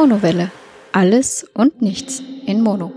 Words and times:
Monowelle. 0.00 0.52
Alles 0.92 1.44
und 1.54 1.82
nichts 1.82 2.22
in 2.46 2.62
Mono. 2.62 2.92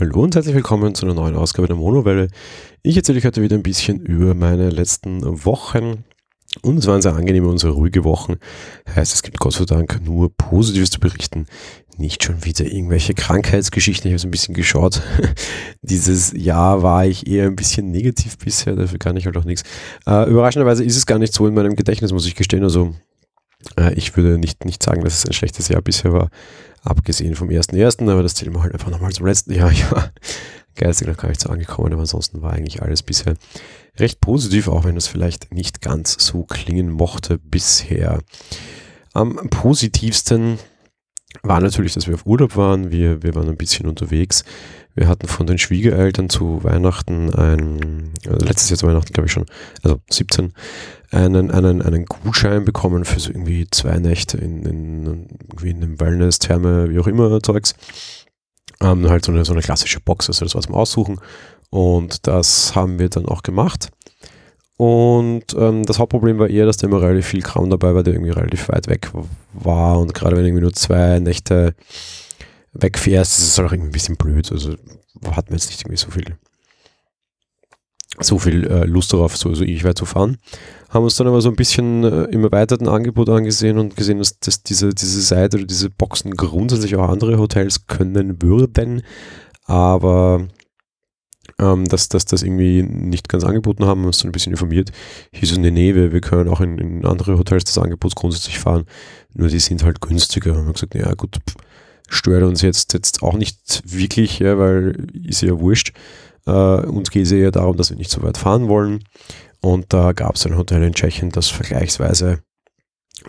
Hallo 0.00 0.22
und 0.22 0.34
herzlich 0.34 0.54
willkommen 0.54 0.94
zu 0.94 1.04
einer 1.04 1.14
neuen 1.14 1.36
Ausgabe 1.36 1.68
der 1.68 1.76
Monowelle. 1.76 2.28
Ich 2.82 2.96
erzähle 2.96 3.18
euch 3.18 3.26
heute 3.26 3.42
wieder 3.42 3.54
ein 3.54 3.62
bisschen 3.62 4.00
über 4.00 4.32
meine 4.32 4.70
letzten 4.70 5.44
Wochen. 5.44 6.04
Und 6.62 6.78
es 6.78 6.86
waren 6.86 7.02
sehr 7.02 7.14
angenehme 7.14 7.48
und 7.48 7.58
sehr 7.58 7.72
ruhige 7.72 8.02
Wochen. 8.04 8.36
Heißt, 8.94 9.12
es 9.12 9.22
gibt 9.22 9.38
Gott 9.40 9.52
sei 9.52 9.66
Dank 9.66 10.00
nur 10.02 10.34
Positives 10.34 10.88
zu 10.88 10.98
berichten. 10.98 11.44
Nicht 11.98 12.24
schon 12.24 12.46
wieder 12.46 12.64
irgendwelche 12.64 13.12
Krankheitsgeschichten. 13.12 14.08
Ich 14.08 14.14
habe 14.14 14.20
so 14.20 14.28
ein 14.28 14.30
bisschen 14.30 14.54
geschaut. 14.54 15.02
Dieses 15.82 16.32
Jahr 16.32 16.82
war 16.82 17.04
ich 17.04 17.26
eher 17.26 17.44
ein 17.44 17.56
bisschen 17.56 17.90
negativ 17.90 18.38
bisher, 18.38 18.74
dafür 18.74 18.98
kann 18.98 19.18
ich 19.18 19.26
halt 19.26 19.36
auch 19.36 19.44
nichts. 19.44 19.64
Äh, 20.06 20.30
überraschenderweise 20.30 20.82
ist 20.82 20.96
es 20.96 21.04
gar 21.04 21.18
nicht 21.18 21.34
so 21.34 21.46
in 21.46 21.52
meinem 21.52 21.76
Gedächtnis, 21.76 22.10
muss 22.10 22.26
ich 22.26 22.36
gestehen. 22.36 22.64
Also 22.64 22.94
ich 23.94 24.16
würde 24.16 24.38
nicht, 24.38 24.64
nicht 24.64 24.82
sagen, 24.82 25.02
dass 25.04 25.14
es 25.14 25.26
ein 25.26 25.32
schlechtes 25.32 25.68
Jahr 25.68 25.82
bisher 25.82 26.12
war, 26.12 26.30
abgesehen 26.82 27.34
vom 27.34 27.50
ersten 27.50 27.76
ersten, 27.76 28.08
aber 28.08 28.22
das 28.22 28.34
zählen 28.34 28.54
wir 28.54 28.62
halt 28.62 28.74
einfach 28.74 28.90
nochmal 28.90 29.12
zum 29.12 29.26
letzten 29.26 29.52
Jahr. 29.52 29.70
Ich 29.72 29.90
war 29.90 30.12
geistig 30.76 31.06
noch 31.06 31.16
gar 31.16 31.28
nicht 31.28 31.40
so 31.40 31.50
angekommen, 31.50 31.92
aber 31.92 32.02
ansonsten 32.02 32.42
war 32.42 32.52
eigentlich 32.52 32.82
alles 32.82 33.02
bisher 33.02 33.34
recht 33.98 34.20
positiv, 34.20 34.68
auch 34.68 34.84
wenn 34.84 34.96
es 34.96 35.06
vielleicht 35.06 35.52
nicht 35.52 35.80
ganz 35.80 36.16
so 36.18 36.42
klingen 36.42 36.90
mochte 36.90 37.38
bisher. 37.38 38.22
Am 39.12 39.36
positivsten 39.50 40.58
war 41.42 41.60
natürlich, 41.60 41.94
dass 41.94 42.06
wir 42.06 42.14
auf 42.14 42.26
Urlaub 42.26 42.56
waren. 42.56 42.90
Wir, 42.90 43.22
wir 43.22 43.34
waren 43.34 43.48
ein 43.48 43.56
bisschen 43.56 43.88
unterwegs. 43.88 44.44
Wir 44.94 45.08
hatten 45.08 45.26
von 45.26 45.46
den 45.46 45.58
Schwiegereltern 45.58 46.28
zu 46.28 46.62
Weihnachten 46.62 47.34
ein, 47.34 48.12
also 48.26 48.44
letztes 48.44 48.70
Jahr 48.70 48.78
zu 48.78 48.86
Weihnachten 48.86 49.12
glaube 49.12 49.26
ich 49.26 49.32
schon, 49.32 49.46
also 49.82 49.98
17, 50.08 50.52
einen, 51.10 51.50
einen, 51.50 51.82
einen 51.82 52.04
Gutschein 52.04 52.64
bekommen 52.64 53.04
für 53.04 53.18
so 53.18 53.30
irgendwie 53.30 53.66
zwei 53.70 53.98
Nächte 53.98 54.38
in, 54.38 54.64
in, 54.64 55.06
irgendwie 55.48 55.70
in 55.70 55.82
einem 55.82 56.00
Wellness, 56.00 56.38
Therme, 56.38 56.90
wie 56.90 56.98
auch 57.00 57.08
immer 57.08 57.42
Zeugs. 57.42 57.74
Ähm, 58.80 59.08
halt 59.08 59.24
so 59.24 59.32
eine, 59.32 59.44
so 59.44 59.52
eine 59.52 59.62
klassische 59.62 60.00
Box, 60.00 60.28
also 60.28 60.44
das 60.44 60.54
war 60.54 60.62
zum 60.62 60.74
Aussuchen. 60.74 61.20
Und 61.70 62.26
das 62.28 62.76
haben 62.76 63.00
wir 63.00 63.08
dann 63.08 63.26
auch 63.26 63.42
gemacht. 63.42 63.90
Und 64.76 65.54
ähm, 65.56 65.84
das 65.84 65.98
Hauptproblem 65.98 66.38
war 66.38 66.48
eher, 66.48 66.66
dass 66.66 66.76
da 66.76 66.86
immer 66.86 67.00
relativ 67.00 67.26
viel 67.26 67.42
Kram 67.42 67.70
dabei 67.70 67.94
war, 67.94 68.02
der 68.02 68.14
irgendwie 68.14 68.32
relativ 68.32 68.68
weit 68.68 68.88
weg 68.88 69.10
war. 69.54 69.98
Und 69.98 70.14
gerade 70.14 70.36
wenn 70.36 70.44
irgendwie 70.44 70.62
nur 70.62 70.72
zwei 70.72 71.18
Nächte 71.20 71.74
wegfährst, 72.72 73.38
ist 73.38 73.48
es 73.48 73.58
halt 73.58 73.68
auch 73.68 73.72
irgendwie 73.72 73.90
ein 73.90 73.92
bisschen 73.92 74.16
blöd. 74.16 74.50
Also 74.52 74.74
hatten 75.30 75.50
wir 75.50 75.56
jetzt 75.56 75.68
nicht 75.68 75.82
irgendwie 75.82 75.96
so 75.96 76.10
viel, 76.10 76.36
so 78.20 78.38
viel 78.38 78.66
äh, 78.66 78.84
Lust 78.84 79.12
darauf, 79.12 79.36
so, 79.36 79.54
so 79.54 79.64
ewig 79.64 79.84
weit 79.84 79.98
zu 79.98 80.06
fahren. 80.06 80.38
Haben 80.90 81.04
uns 81.04 81.16
dann 81.16 81.26
aber 81.26 81.40
so 81.40 81.48
ein 81.48 81.56
bisschen 81.56 82.04
äh, 82.04 82.24
im 82.24 82.44
erweiterten 82.44 82.88
Angebot 82.88 83.28
angesehen 83.28 83.78
und 83.78 83.96
gesehen, 83.96 84.18
dass, 84.18 84.38
dass 84.38 84.62
diese, 84.62 84.94
diese 84.94 85.22
Seite 85.22 85.56
oder 85.56 85.66
diese 85.66 85.90
Boxen 85.90 86.32
grundsätzlich 86.36 86.96
auch 86.96 87.08
andere 87.08 87.38
Hotels 87.38 87.86
können 87.86 88.42
würden. 88.42 89.02
Aber 89.64 90.46
ähm, 91.58 91.84
dass, 91.84 92.08
dass 92.08 92.24
das 92.24 92.42
irgendwie 92.42 92.82
nicht 92.82 93.28
ganz 93.28 93.44
angeboten 93.44 93.84
haben, 93.84 94.04
uns 94.04 94.18
dann 94.18 94.28
ein 94.28 94.32
bisschen 94.32 94.52
informiert. 94.52 94.90
Hieß 95.32 95.52
es, 95.52 95.58
nee, 95.58 95.70
nee, 95.70 95.94
wir, 95.94 96.12
wir 96.12 96.20
können 96.20 96.48
auch 96.48 96.60
in, 96.60 96.78
in 96.78 97.04
andere 97.04 97.38
Hotels 97.38 97.64
des 97.64 97.78
Angebots 97.78 98.14
grundsätzlich 98.14 98.58
fahren, 98.58 98.84
nur 99.34 99.48
die 99.48 99.60
sind 99.60 99.84
halt 99.84 100.00
günstiger. 100.00 100.52
Und 100.52 100.58
wir 100.58 100.64
haben 100.66 100.72
gesagt, 100.72 100.94
ja 100.94 101.12
gut, 101.14 101.36
pff, 101.36 101.56
stört 102.08 102.42
uns 102.42 102.62
jetzt, 102.62 102.92
jetzt 102.92 103.22
auch 103.22 103.34
nicht 103.34 103.82
wirklich, 103.84 104.38
ja, 104.38 104.58
weil 104.58 105.08
ist 105.24 105.42
ja 105.42 105.58
wurscht. 105.58 105.92
Äh, 106.46 106.50
uns 106.50 107.10
geht 107.10 107.24
es 107.24 107.30
ja 107.30 107.50
darum, 107.50 107.76
dass 107.76 107.90
wir 107.90 107.96
nicht 107.96 108.10
so 108.10 108.22
weit 108.22 108.38
fahren 108.38 108.68
wollen. 108.68 109.04
Und 109.60 109.92
da 109.92 110.12
gab 110.12 110.34
es 110.34 110.46
ein 110.46 110.56
Hotel 110.56 110.82
in 110.82 110.94
Tschechien, 110.94 111.30
das 111.30 111.48
vergleichsweise 111.48 112.40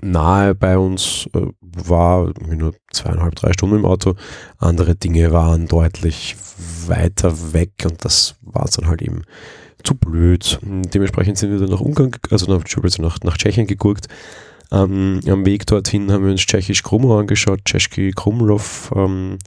nahe 0.01 0.55
bei 0.55 0.77
uns 0.77 1.27
äh, 1.33 1.41
war, 1.61 2.31
nur 2.47 2.73
zweieinhalb, 2.91 3.35
drei 3.35 3.53
Stunden 3.53 3.77
im 3.77 3.85
Auto. 3.85 4.15
Andere 4.57 4.95
Dinge 4.95 5.31
waren 5.31 5.67
deutlich 5.67 6.35
weiter 6.87 7.53
weg 7.53 7.71
und 7.83 8.03
das 8.05 8.35
war 8.41 8.67
dann 8.75 8.87
halt 8.87 9.01
eben 9.01 9.23
zu 9.83 9.95
blöd. 9.95 10.59
Dementsprechend 10.63 11.37
sind 11.37 11.51
wir 11.51 11.59
dann 11.59 11.69
nach 11.69 11.81
Ungarn, 11.81 12.11
also 12.31 12.51
nach, 12.51 12.63
nach, 12.97 13.19
nach 13.23 13.37
Tschechien 13.37 13.67
geguckt. 13.67 14.07
Ähm, 14.71 15.19
am 15.27 15.45
Weg 15.45 15.67
dorthin 15.67 16.11
haben 16.11 16.25
wir 16.25 16.31
uns 16.31 16.41
Tschechisch 16.41 16.83
Krumlov 16.83 17.19
angeschaut, 17.19 17.59
Tschechki 17.65 18.11
Krumlov, 18.15 18.91
ähm, 18.95 19.37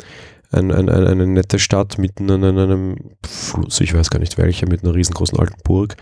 ein, 0.51 0.73
ein, 0.73 0.89
ein, 0.89 1.07
eine 1.07 1.27
nette 1.27 1.59
Stadt 1.59 1.99
mitten 1.99 2.31
an 2.31 2.45
einem 2.45 2.97
Fluss, 3.27 3.81
ich 3.81 3.95
weiß 3.95 4.11
gar 4.11 4.19
nicht 4.19 4.39
welcher, 4.39 4.69
mit 4.69 4.83
einer 4.83 4.95
riesengroßen 4.95 5.39
alten 5.39 5.61
Burg, 5.63 5.97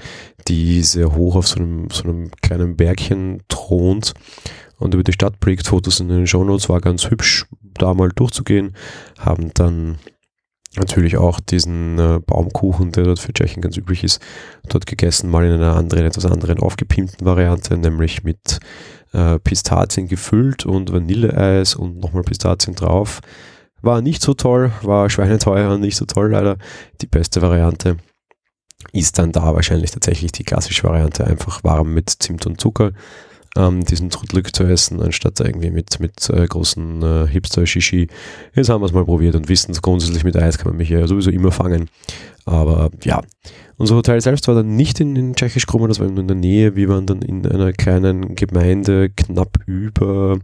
die 0.48 0.82
sehr 0.82 1.14
hoch 1.14 1.36
auf 1.36 1.48
so 1.48 1.60
einem, 1.60 1.88
so 1.90 2.04
einem 2.04 2.30
kleinen 2.42 2.76
Bergchen 2.76 3.42
thront 3.48 4.14
und 4.78 4.94
über 4.94 5.02
die 5.02 5.12
Stadt 5.12 5.40
blickt. 5.40 5.66
Fotos 5.66 6.00
in 6.00 6.08
den 6.08 6.26
Shownotes 6.26 6.68
war 6.68 6.80
ganz 6.80 7.10
hübsch, 7.10 7.46
da 7.74 7.94
mal 7.94 8.10
durchzugehen. 8.10 8.76
Haben 9.18 9.50
dann 9.54 9.98
natürlich 10.76 11.16
auch 11.16 11.40
diesen 11.40 11.98
äh, 11.98 12.20
Baumkuchen, 12.24 12.92
der 12.92 13.04
dort 13.04 13.18
für 13.18 13.32
Tschechien 13.32 13.62
ganz 13.62 13.76
üblich 13.76 14.04
ist, 14.04 14.20
dort 14.68 14.86
gegessen, 14.86 15.30
mal 15.30 15.44
in 15.44 15.52
einer 15.52 15.74
anderen, 15.74 16.04
etwas 16.04 16.26
anderen 16.26 16.58
aufgepimpten 16.58 17.26
Variante, 17.26 17.76
nämlich 17.76 18.22
mit 18.22 18.60
äh, 19.12 19.38
Pistazien 19.38 20.06
gefüllt 20.06 20.66
und 20.66 20.92
Vanilleeis 20.92 21.74
und 21.74 21.98
nochmal 21.98 22.22
Pistazien 22.22 22.74
drauf. 22.74 23.20
War 23.86 24.02
nicht 24.02 24.20
so 24.20 24.34
toll, 24.34 24.72
war 24.82 25.08
schweineteuer 25.08 25.78
nicht 25.78 25.96
so 25.96 26.06
toll 26.06 26.32
leider. 26.32 26.56
Die 27.02 27.06
beste 27.06 27.40
Variante 27.40 27.98
ist 28.92 29.16
dann 29.16 29.30
da 29.30 29.54
wahrscheinlich 29.54 29.92
tatsächlich 29.92 30.32
die 30.32 30.42
klassische 30.42 30.82
Variante, 30.82 31.24
einfach 31.24 31.62
warm 31.62 31.94
mit 31.94 32.10
Zimt 32.10 32.46
und 32.46 32.60
Zucker 32.60 32.90
ähm, 33.56 33.84
diesen 33.84 34.10
Trudlück 34.10 34.54
zu 34.54 34.64
essen, 34.64 35.00
anstatt 35.00 35.40
irgendwie 35.40 35.70
mit, 35.70 36.00
mit 36.00 36.28
äh, 36.30 36.46
großen 36.46 37.02
äh, 37.02 37.26
Hipster-Shishi. 37.28 38.08
Jetzt 38.54 38.68
haben 38.68 38.82
wir 38.82 38.86
es 38.86 38.92
mal 38.92 39.04
probiert 39.04 39.34
und 39.34 39.48
wissen, 39.48 39.72
grundsätzlich 39.80 40.24
mit 40.24 40.36
Eis 40.36 40.58
kann 40.58 40.68
man 40.68 40.78
mich 40.78 40.88
ja 40.88 41.06
sowieso 41.06 41.30
immer 41.30 41.52
fangen. 41.52 41.88
Aber 42.44 42.90
ja, 43.04 43.22
unser 43.76 43.96
Hotel 43.96 44.20
selbst 44.20 44.46
war 44.48 44.54
dann 44.54 44.76
nicht 44.76 45.00
in, 45.00 45.16
in 45.16 45.34
tschechisch 45.34 45.66
Krummer, 45.66 45.88
das 45.88 46.00
war 46.00 46.06
in 46.06 46.28
der 46.28 46.36
Nähe. 46.36 46.76
Wir 46.76 46.88
waren 46.88 47.06
dann 47.06 47.22
in 47.22 47.46
einer 47.46 47.72
kleinen 47.72 48.34
Gemeinde 48.34 49.10
knapp 49.10 49.58
über 49.66 50.38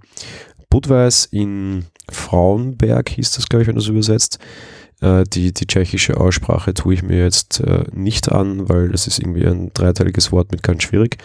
Budweis 0.72 1.26
in 1.26 1.84
Frauenberg, 2.08 3.10
hieß 3.10 3.32
das, 3.32 3.46
glaube 3.46 3.62
ich, 3.62 3.68
wenn 3.68 3.74
du 3.74 3.82
es 3.82 3.88
übersetzt. 3.88 4.38
Äh, 5.02 5.24
die, 5.24 5.52
die 5.52 5.66
tschechische 5.66 6.18
Aussprache 6.18 6.72
tue 6.72 6.94
ich 6.94 7.02
mir 7.02 7.22
jetzt 7.22 7.60
äh, 7.60 7.84
nicht 7.92 8.32
an, 8.32 8.70
weil 8.70 8.88
das 8.88 9.06
ist 9.06 9.18
irgendwie 9.18 9.44
ein 9.44 9.70
dreiteiliges 9.74 10.32
Wort 10.32 10.50
mit 10.50 10.62
ganz 10.62 10.84
schwierig. 10.84 11.18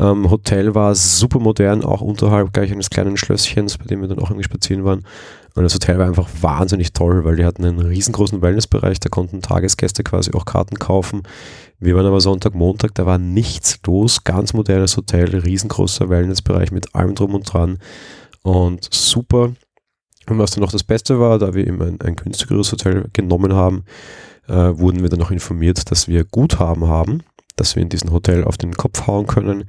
Ähm, 0.00 0.28
Hotel 0.28 0.74
war 0.74 0.96
super 0.96 1.38
modern, 1.38 1.84
auch 1.84 2.00
unterhalb 2.00 2.52
gleich 2.52 2.72
eines 2.72 2.90
kleinen 2.90 3.16
Schlösschens, 3.16 3.78
bei 3.78 3.84
dem 3.84 4.00
wir 4.00 4.08
dann 4.08 4.18
auch 4.18 4.30
irgendwie 4.30 4.42
spazieren 4.42 4.84
waren. 4.84 5.04
Und 5.54 5.62
das 5.62 5.74
Hotel 5.74 5.98
war 5.98 6.06
einfach 6.06 6.28
wahnsinnig 6.40 6.92
toll, 6.92 7.24
weil 7.24 7.36
die 7.36 7.44
hatten 7.44 7.64
einen 7.64 7.78
riesengroßen 7.78 8.42
Wellnessbereich, 8.42 8.98
da 8.98 9.10
konnten 9.10 9.42
Tagesgäste 9.42 10.02
quasi 10.02 10.32
auch 10.32 10.44
Karten 10.44 10.80
kaufen. 10.80 11.22
Wir 11.78 11.94
waren 11.94 12.06
aber 12.06 12.20
Sonntag, 12.20 12.56
Montag, 12.56 12.96
da 12.96 13.06
war 13.06 13.18
nichts 13.18 13.78
los, 13.86 14.24
ganz 14.24 14.54
modernes 14.54 14.96
Hotel, 14.96 15.38
riesengroßer 15.38 16.08
Wellnessbereich 16.08 16.72
mit 16.72 16.96
allem 16.96 17.14
drum 17.14 17.36
und 17.36 17.52
dran 17.52 17.78
und 18.48 18.88
super. 18.92 19.52
Und 20.28 20.38
was 20.38 20.50
dann 20.50 20.62
noch 20.62 20.72
das 20.72 20.84
Beste 20.84 21.18
war, 21.20 21.38
da 21.38 21.54
wir 21.54 21.66
eben 21.66 21.80
ein, 21.80 22.00
ein 22.00 22.16
günstigeres 22.16 22.70
Hotel 22.72 23.08
genommen 23.12 23.54
haben, 23.54 23.84
äh, 24.46 24.52
wurden 24.52 25.02
wir 25.02 25.08
dann 25.08 25.20
noch 25.20 25.30
informiert, 25.30 25.90
dass 25.90 26.08
wir 26.08 26.24
Guthaben 26.24 26.86
haben 26.86 27.22
dass 27.58 27.76
wir 27.76 27.82
in 27.82 27.88
diesem 27.88 28.12
Hotel 28.12 28.44
auf 28.44 28.56
den 28.56 28.74
Kopf 28.74 29.06
hauen 29.06 29.26
können. 29.26 29.64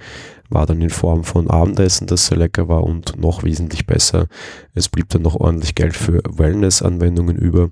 War 0.50 0.66
dann 0.66 0.82
in 0.82 0.90
Form 0.90 1.24
von 1.24 1.50
Abendessen, 1.50 2.08
das 2.08 2.28
sehr 2.28 2.38
lecker 2.38 2.68
war 2.68 2.84
und 2.84 3.20
noch 3.20 3.44
wesentlich 3.44 3.86
besser. 3.86 4.28
Es 4.74 4.90
blieb 4.90 5.10
dann 5.10 5.24
noch 5.24 5.36
ordentlich 5.36 5.76
Geld 5.76 5.96
für 5.96 6.22
Wellness-Anwendungen 6.30 7.36
über. 7.36 7.72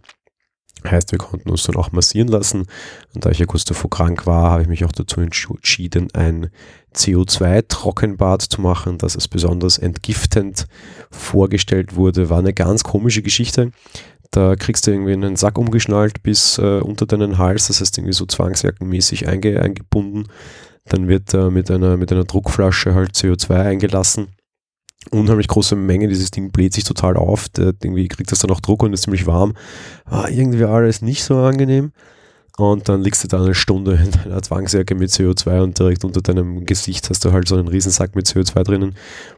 Heißt, 0.86 1.12
wir 1.12 1.20
konnten 1.20 1.50
uns 1.50 1.64
dann 1.64 1.76
auch 1.76 1.92
massieren 1.92 2.28
lassen. 2.28 2.66
Und 3.14 3.26
da 3.26 3.30
ich 3.30 3.40
ja 3.40 3.46
kurz 3.46 3.66
davor 3.66 3.90
krank 3.90 4.26
war, 4.26 4.52
habe 4.52 4.62
ich 4.62 4.68
mich 4.68 4.86
auch 4.86 4.92
dazu 4.92 5.22
entschieden, 5.22 6.10
ein 6.14 6.50
CO2-Trockenbad 6.94 8.42
zu 8.42 8.62
machen, 8.62 8.98
das 8.98 9.16
es 9.16 9.28
besonders 9.28 9.78
entgiftend 9.78 10.68
vorgestellt 11.12 11.96
wurde. 11.96 12.30
War 12.30 12.40
eine 12.40 12.54
ganz 12.54 12.84
komische 12.84 13.22
Geschichte. 13.22 13.72
Da 14.32 14.56
kriegst 14.56 14.88
du 14.88 14.92
irgendwie 14.92 15.14
einen 15.14 15.36
Sack 15.36 15.58
umgeschnallt 15.58 16.22
bis 16.22 16.58
äh, 16.58 16.80
unter 16.80 17.06
deinen 17.06 17.38
Hals, 17.38 17.68
das 17.68 17.80
heißt 17.80 17.98
irgendwie 17.98 18.14
so 18.14 18.26
zwangsjackenmäßig 18.26 19.28
einge 19.28 19.62
eingebunden. 19.62 20.28
Dann 20.86 21.08
wird 21.08 21.34
äh, 21.34 21.50
mit, 21.50 21.72
einer, 21.72 21.98
mit 21.98 22.12
einer 22.12 22.26
Druckflasche 22.26 22.94
halt 22.94 23.12
CO2 23.12 23.56
eingelassen. 23.56 24.28
Unheimlich 25.12 25.48
große 25.48 25.76
Menge, 25.76 26.08
dieses 26.08 26.32
Ding 26.32 26.52
bläht 26.52 26.74
sich 26.74 26.84
total 26.84 27.18
auf. 27.18 27.50
Der, 27.50 27.68
irgendwie 27.68 28.08
kriegt 28.08 28.32
das 28.32 28.40
dann 28.40 28.52
auch 28.52 28.60
Druck 28.60 28.84
und 28.84 28.94
ist 28.94 29.04
ziemlich 29.04 29.28
warm. 29.28 29.54
Ah, 30.06 30.28
irgendwie 30.30 30.64
alles 30.64 31.02
nicht 31.02 31.24
so 31.24 31.38
angenehm. 31.38 31.92
Und 32.58 32.90
dann 32.90 33.04
liegst 33.04 33.24
du 33.24 33.28
da 33.28 33.40
eine 33.40 33.54
Stunde 33.54 34.00
in 34.04 34.10
deiner 34.10 34.42
Zwangsjacke 34.42 34.96
mit 34.96 35.12
CO2 35.12 35.62
und 35.62 35.78
direkt 35.78 36.04
unter 36.04 36.22
deinem 36.22 36.66
Gesicht 36.66 37.08
hast 37.10 37.24
du 37.24 37.32
halt 37.32 37.48
so 37.48 37.56
einen 37.56 37.68
Riesensack 37.68 38.16
mit 38.16 38.26
CO2 38.26 38.64
drinnen. 38.64 38.96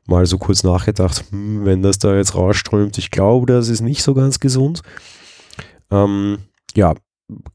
Mal 0.08 0.26
so 0.26 0.38
kurz 0.38 0.64
nachgedacht, 0.64 1.26
hm, 1.30 1.66
wenn 1.66 1.82
das 1.82 2.00
da 2.00 2.16
jetzt 2.16 2.36
rausströmt, 2.36 2.98
ich 2.98 3.12
glaube, 3.12 3.46
das 3.46 3.68
ist 3.68 3.82
nicht 3.82 4.04
so 4.04 4.14
ganz 4.14 4.40
gesund. 4.40 4.84
Ähm, 5.92 6.38
ja, 6.76 6.96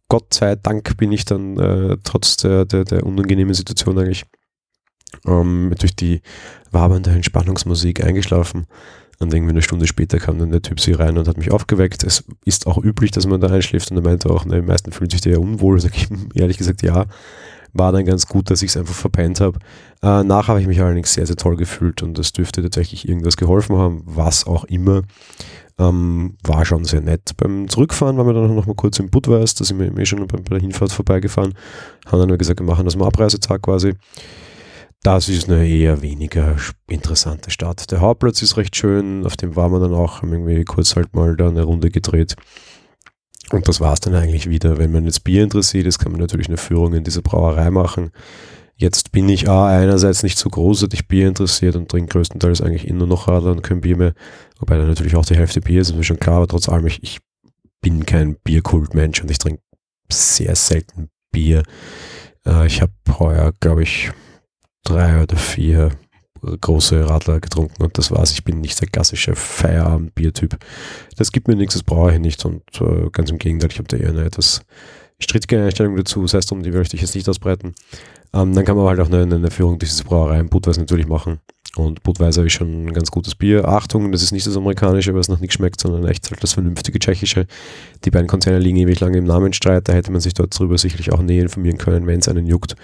Gott 0.08 0.34
sei 0.34 0.54
Dank 0.56 0.98
bin 0.98 1.12
ich 1.12 1.24
dann 1.24 1.58
äh, 1.58 1.96
trotz 2.04 2.36
der, 2.36 2.66
der, 2.66 2.84
der 2.84 3.06
unangenehmen 3.06 3.54
Situation 3.54 3.98
eigentlich 3.98 4.26
ähm, 5.26 5.72
durch 5.78 5.96
die 5.96 6.22
wabernde 6.70 7.10
Entspannungsmusik 7.10 8.04
eingeschlafen. 8.04 8.66
Und 9.20 9.32
irgendwie 9.32 9.50
eine 9.50 9.62
Stunde 9.62 9.86
später 9.86 10.18
kam 10.18 10.38
dann 10.38 10.50
der 10.50 10.62
Typ 10.62 10.80
sie 10.80 10.92
rein 10.92 11.16
und 11.16 11.28
hat 11.28 11.38
mich 11.38 11.52
aufgeweckt. 11.52 12.02
Es 12.04 12.24
ist 12.44 12.66
auch 12.66 12.82
üblich, 12.82 13.10
dass 13.10 13.26
man 13.26 13.40
da 13.40 13.48
einschläft 13.48 13.90
und 13.90 13.96
er 13.96 14.02
meinte 14.02 14.28
auch, 14.28 14.44
ne, 14.44 14.60
die 14.60 14.66
meisten 14.66 14.92
fühlen 14.92 15.10
sich 15.10 15.20
da 15.20 15.30
ja 15.30 15.38
unwohl. 15.38 15.80
Sag 15.84 15.96
ich 15.96 16.08
ehrlich 16.34 16.58
gesagt, 16.58 16.82
ja. 16.82 17.06
War 17.76 17.90
dann 17.90 18.04
ganz 18.04 18.28
gut, 18.28 18.50
dass 18.50 18.62
ich 18.62 18.70
es 18.70 18.76
einfach 18.76 18.94
verpennt 18.94 19.40
habe. 19.40 19.58
Äh, 20.00 20.22
nach 20.22 20.46
habe 20.46 20.60
ich 20.60 20.68
mich 20.68 20.80
allerdings 20.80 21.12
sehr, 21.12 21.26
sehr 21.26 21.34
toll 21.34 21.56
gefühlt 21.56 22.04
und 22.04 22.16
es 22.20 22.32
dürfte 22.32 22.62
tatsächlich 22.62 23.08
irgendwas 23.08 23.36
geholfen 23.36 23.76
haben, 23.76 24.02
was 24.04 24.46
auch 24.46 24.62
immer. 24.64 25.02
Ähm, 25.76 26.36
war 26.44 26.64
schon 26.64 26.84
sehr 26.84 27.00
nett. 27.00 27.32
Beim 27.36 27.68
Zurückfahren 27.68 28.16
waren 28.16 28.28
wir 28.28 28.32
dann 28.34 28.54
noch 28.54 28.66
mal 28.66 28.76
kurz 28.76 29.00
im 29.00 29.10
Budweis, 29.10 29.54
da 29.56 29.64
sind 29.64 29.80
wir 29.80 29.98
eh 29.98 30.06
schon 30.06 30.24
bei 30.24 30.38
der 30.38 30.60
Hinfahrt 30.60 30.92
vorbeigefahren. 30.92 31.54
Haben 32.06 32.20
dann 32.20 32.28
nur 32.28 32.38
gesagt, 32.38 32.60
wir 32.60 32.66
machen 32.66 32.84
das 32.84 32.94
mal 32.94 33.08
Abreisetag 33.08 33.62
quasi. 33.62 33.94
Das 35.04 35.28
ist 35.28 35.50
eine 35.50 35.68
eher 35.68 36.00
weniger 36.00 36.56
interessante 36.88 37.50
Stadt. 37.50 37.90
Der 37.90 38.00
Hauptplatz 38.00 38.40
ist 38.40 38.56
recht 38.56 38.74
schön, 38.74 39.26
auf 39.26 39.36
dem 39.36 39.54
waren 39.54 39.70
wir 39.70 39.78
dann 39.78 39.92
auch, 39.92 40.22
haben 40.22 40.32
irgendwie 40.32 40.64
kurz 40.64 40.96
halt 40.96 41.14
mal 41.14 41.36
da 41.36 41.46
eine 41.46 41.62
Runde 41.62 41.90
gedreht. 41.90 42.36
Und 43.50 43.68
das 43.68 43.82
war 43.82 43.92
es 43.92 44.00
dann 44.00 44.14
eigentlich 44.14 44.48
wieder. 44.48 44.78
Wenn 44.78 44.92
man 44.92 45.04
jetzt 45.04 45.22
Bier 45.22 45.44
interessiert 45.44 45.86
ist, 45.86 45.98
kann 45.98 46.10
man 46.10 46.22
natürlich 46.22 46.48
eine 46.48 46.56
Führung 46.56 46.94
in 46.94 47.04
diese 47.04 47.20
Brauerei 47.20 47.70
machen. 47.70 48.12
Jetzt 48.76 49.12
bin 49.12 49.28
ich 49.28 49.46
A, 49.46 49.68
einerseits 49.68 50.22
nicht 50.22 50.38
so 50.38 50.48
großartig 50.48 51.06
Bier 51.06 51.28
interessiert 51.28 51.76
und 51.76 51.90
trinke 51.90 52.14
größtenteils 52.14 52.62
eigentlich 52.62 52.88
immer 52.88 53.06
noch 53.06 53.28
Radler 53.28 53.52
und 53.52 53.62
kein 53.62 53.82
Bier 53.82 53.98
mehr. 53.98 54.14
Wobei 54.58 54.78
da 54.78 54.86
natürlich 54.86 55.16
auch 55.16 55.26
die 55.26 55.36
Hälfte 55.36 55.60
Bier 55.60 55.82
ist, 55.82 55.90
ist 55.90 55.96
mir 55.96 56.04
schon 56.04 56.18
klar, 56.18 56.36
aber 56.36 56.48
trotz 56.48 56.70
allem, 56.70 56.86
ich, 56.86 57.02
ich 57.02 57.20
bin 57.82 58.06
kein 58.06 58.36
Bierkultmensch 58.36 59.20
und 59.20 59.30
ich 59.30 59.36
trinke 59.36 59.60
sehr 60.10 60.56
selten 60.56 61.10
Bier. 61.30 61.62
Äh, 62.46 62.66
ich 62.66 62.80
habe 62.80 62.92
heuer, 63.18 63.52
glaube 63.60 63.82
ich, 63.82 64.10
drei 64.84 65.22
oder 65.22 65.36
vier 65.36 65.90
große 66.60 67.08
Radler 67.08 67.40
getrunken 67.40 67.82
und 67.82 67.96
das 67.98 68.10
war's. 68.10 68.32
Ich 68.32 68.44
bin 68.44 68.60
nicht 68.60 68.80
der 68.80 68.88
klassische 68.88 69.34
Feierabend-Biertyp. 69.34 70.58
Das 71.16 71.32
gibt 71.32 71.48
mir 71.48 71.56
nichts, 71.56 71.74
das 71.74 71.82
brauche 71.82 72.12
ich 72.12 72.20
nicht 72.20 72.44
und 72.44 72.62
äh, 72.80 73.08
ganz 73.10 73.30
im 73.30 73.38
Gegenteil, 73.38 73.70
ich 73.70 73.78
habe 73.78 73.88
da 73.88 73.96
eher 73.96 74.10
eine 74.10 74.24
etwas 74.24 74.60
strittige 75.20 75.62
Einstellung 75.62 75.96
dazu, 75.96 76.22
das 76.22 76.34
heißt, 76.34 76.52
um 76.52 76.62
die 76.62 76.70
möchte 76.70 76.96
ich 76.96 77.02
jetzt 77.02 77.14
nicht 77.14 77.28
ausbreiten. 77.28 77.74
Ähm, 78.32 78.52
dann 78.52 78.64
kann 78.64 78.76
man 78.76 78.86
halt 78.86 79.00
auch 79.00 79.06
eine, 79.06 79.22
eine 79.22 79.50
Führung 79.50 79.78
durch 79.78 79.90
diese 79.90 80.04
Brauerei 80.04 80.40
in 80.40 80.48
Budweiser 80.48 80.80
natürlich 80.80 81.06
machen. 81.06 81.38
Und 81.76 82.02
Budweiser 82.02 82.44
ist 82.44 82.52
schon 82.52 82.86
ein 82.86 82.92
ganz 82.92 83.10
gutes 83.10 83.34
Bier. 83.34 83.66
Achtung, 83.66 84.12
das 84.12 84.22
ist 84.22 84.32
nicht 84.32 84.46
das 84.46 84.56
amerikanische, 84.56 85.14
was 85.14 85.28
noch 85.28 85.40
nicht 85.40 85.52
schmeckt, 85.52 85.80
sondern 85.80 86.06
echt 86.06 86.30
halt 86.30 86.42
das 86.42 86.52
vernünftige 86.52 86.98
tschechische. 86.98 87.46
Die 88.04 88.10
beiden 88.10 88.28
Konzerne 88.28 88.58
liegen 88.58 88.76
ewig 88.76 89.00
lange 89.00 89.18
im 89.18 89.24
Namensstreit. 89.24 89.88
Da 89.88 89.92
hätte 89.92 90.12
man 90.12 90.20
sich 90.20 90.34
dort 90.34 90.56
drüber 90.56 90.78
sicherlich 90.78 91.12
auch 91.12 91.20
näher 91.20 91.42
informieren 91.42 91.78
können, 91.78 92.06
wenn 92.06 92.20
es 92.20 92.28
einen 92.28 92.46
juckt. 92.46 92.76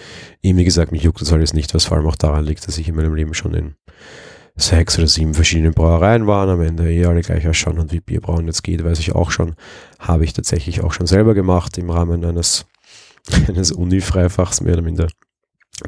Eben 0.43 0.59
wie 0.59 0.65
gesagt, 0.65 0.93
mich 0.93 1.03
juckt 1.03 1.21
das 1.21 1.33
alles 1.33 1.53
nicht, 1.53 1.73
was 1.75 1.85
vor 1.85 1.97
allem 1.97 2.07
auch 2.07 2.17
daran 2.17 2.45
liegt, 2.45 2.67
dass 2.67 2.79
ich 2.79 2.89
in 2.89 2.97
meinem 2.97 3.15
Leben 3.15 3.35
schon 3.35 3.55
in 3.55 3.75
sechs 4.61 4.99
oder 4.99 5.07
sieben 5.07 5.35
verschiedenen 5.35 5.73
Brauereien 5.73 6.27
waren, 6.27 6.51
am 6.51 6.61
Ende 6.61 6.93
eh 6.93 7.07
alle 7.07 7.23
gleich 7.23 7.47
ausschauen 7.49 7.79
und 7.79 7.93
wie 7.93 8.01
Bierbrauen 8.01 8.47
jetzt 8.47 8.63
geht, 8.63 8.85
weiß 8.85 8.99
ich 8.99 9.15
auch 9.15 9.31
schon. 9.31 9.55
Habe 9.99 10.25
ich 10.25 10.33
tatsächlich 10.33 10.83
auch 10.83 10.93
schon 10.93 11.07
selber 11.07 11.35
gemacht 11.35 11.79
im 11.79 11.91
Rahmen 11.91 12.25
eines, 12.25 12.67
eines 13.49 13.73
Uni-Freifachs 13.73 14.61
mehr 14.61 14.75
oder 14.75 14.83
minder. 14.83 15.09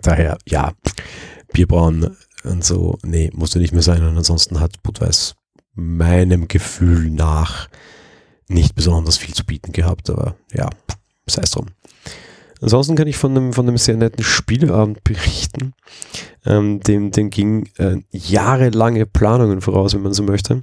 Daher, 0.00 0.38
ja, 0.46 0.72
Bierbrauen 1.52 2.16
und 2.44 2.64
so, 2.64 2.98
nee, 3.02 3.30
musste 3.34 3.58
nicht 3.58 3.72
mehr 3.72 3.82
sein. 3.82 4.02
Und 4.02 4.16
ansonsten 4.16 4.58
hat 4.60 4.82
Budweis 4.82 5.34
meinem 5.74 6.48
Gefühl 6.48 7.10
nach 7.10 7.68
nicht 8.48 8.74
besonders 8.74 9.16
viel 9.16 9.34
zu 9.34 9.44
bieten 9.44 9.72
gehabt, 9.72 10.10
aber 10.10 10.36
ja, 10.52 10.68
sei 11.26 11.42
es 11.42 11.50
drum. 11.50 11.66
Ansonsten 12.62 12.94
kann 12.94 13.08
ich 13.08 13.16
von 13.16 13.36
einem, 13.36 13.52
von 13.52 13.68
einem 13.68 13.76
sehr 13.76 13.96
netten 13.96 14.24
Spieleabend 14.24 15.04
berichten. 15.04 15.74
Ähm, 16.46 16.80
dem, 16.80 17.10
dem 17.10 17.28
ging 17.30 17.68
äh, 17.76 17.96
jahrelange 18.10 19.04
Planungen 19.04 19.60
voraus, 19.60 19.94
wenn 19.94 20.02
man 20.02 20.14
so 20.14 20.22
möchte 20.22 20.62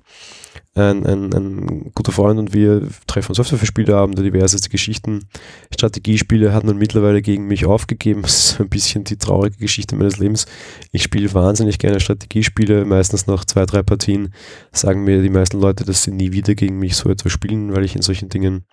ein, 0.75 1.05
ein, 1.05 1.33
ein 1.33 1.91
guter 1.93 2.11
Freund 2.11 2.39
und 2.39 2.53
wir 2.53 2.87
treffen 3.07 3.29
uns 3.29 3.39
öfter 3.39 3.57
für 3.57 3.65
Spieleabende, 3.65 4.23
diverseste 4.23 4.69
Geschichten. 4.69 5.27
Strategiespiele 5.73 6.53
hat 6.53 6.63
man 6.63 6.77
mittlerweile 6.77 7.21
gegen 7.21 7.47
mich 7.47 7.65
aufgegeben. 7.65 8.23
Das 8.29 8.51
ist 8.51 8.61
ein 8.61 8.69
bisschen 8.69 9.03
die 9.03 9.17
traurige 9.17 9.57
Geschichte 9.57 9.95
meines 9.95 10.17
Lebens. 10.17 10.45
Ich 10.91 11.01
spiele 11.01 11.33
wahnsinnig 11.33 11.79
gerne 11.79 11.99
Strategiespiele, 11.99 12.85
meistens 12.85 13.25
nach 13.25 13.43
zwei, 13.43 13.65
drei 13.65 13.81
Partien 13.81 14.33
sagen 14.71 15.03
mir 15.03 15.21
die 15.21 15.31
meisten 15.31 15.59
Leute, 15.59 15.83
dass 15.83 16.03
sie 16.03 16.11
nie 16.11 16.31
wieder 16.31 16.53
gegen 16.53 16.77
mich 16.77 16.95
so 16.95 17.09
etwas 17.09 17.31
spielen, 17.31 17.75
weil 17.75 17.83
ich 17.83 17.95
in 17.95 18.03
solchen 18.03 18.29
Dingen 18.29 18.65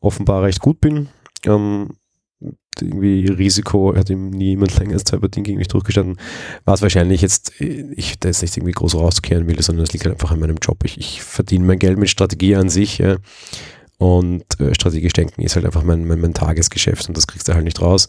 offenbar 0.00 0.42
recht 0.42 0.60
gut 0.60 0.80
bin. 0.80 1.08
Ähm, 1.44 1.90
irgendwie 2.80 3.26
Risiko, 3.26 3.94
hat 3.96 4.10
ihm 4.10 4.30
nie 4.30 4.50
jemand 4.50 4.78
länger 4.78 4.94
als 4.94 5.04
zwei 5.04 5.18
Partien 5.18 5.44
gegen 5.44 5.58
mich 5.58 5.68
durchgestanden, 5.68 6.18
war 6.64 6.74
es 6.74 6.82
wahrscheinlich 6.82 7.22
jetzt, 7.22 7.60
ich 7.60 8.18
da 8.20 8.28
jetzt 8.28 8.42
nicht 8.42 8.56
irgendwie 8.56 8.72
groß 8.72 8.94
rauskehren 8.94 9.48
will, 9.48 9.60
sondern 9.62 9.84
es 9.84 9.92
liegt 9.92 10.04
halt 10.04 10.14
einfach 10.14 10.30
an 10.30 10.40
meinem 10.40 10.58
Job. 10.62 10.84
Ich, 10.84 10.98
ich 10.98 11.22
verdiene 11.22 11.64
mein 11.64 11.78
Geld 11.78 11.98
mit 11.98 12.10
Strategie 12.10 12.56
an 12.56 12.68
sich, 12.68 12.98
ja. 12.98 13.16
Und 13.98 14.44
äh, 14.60 14.74
strategisch 14.74 15.12
denken 15.12 15.42
ist 15.42 15.56
halt 15.56 15.66
einfach 15.66 15.82
mein, 15.82 16.06
mein, 16.06 16.20
mein 16.20 16.34
Tagesgeschäft 16.34 17.08
und 17.08 17.16
das 17.16 17.26
kriegst 17.26 17.48
du 17.48 17.54
halt 17.54 17.64
nicht 17.64 17.80
raus. 17.80 18.06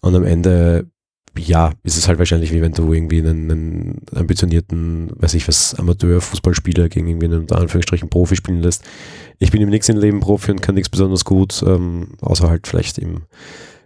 Und 0.00 0.16
am 0.16 0.24
Ende, 0.24 0.90
ja, 1.38 1.72
ist 1.82 1.96
es 1.96 2.08
halt 2.08 2.18
wahrscheinlich 2.18 2.52
wie 2.52 2.62
wenn 2.62 2.72
du 2.72 2.92
irgendwie 2.92 3.18
einen, 3.18 3.50
einen 3.50 4.02
ambitionierten, 4.14 5.10
weiß 5.16 5.34
ich 5.34 5.46
was, 5.48 5.74
Amateur-Fußballspieler 5.74 6.88
gegen 6.88 7.08
irgendwie 7.08 7.26
einen 7.26 7.40
unter 7.40 7.58
Anführungsstrichen 7.58 8.08
Profi 8.08 8.36
spielen 8.36 8.62
lässt. 8.62 8.84
Ich 9.38 9.50
bin 9.50 9.62
im 9.62 9.72
im 9.72 9.98
Leben 9.98 10.20
Profi 10.20 10.50
und 10.50 10.62
kann 10.62 10.74
nichts 10.74 10.88
besonders 10.88 11.24
gut, 11.24 11.62
ähm, 11.66 12.14
außer 12.20 12.48
halt 12.48 12.66
vielleicht 12.66 12.98
im 12.98 13.22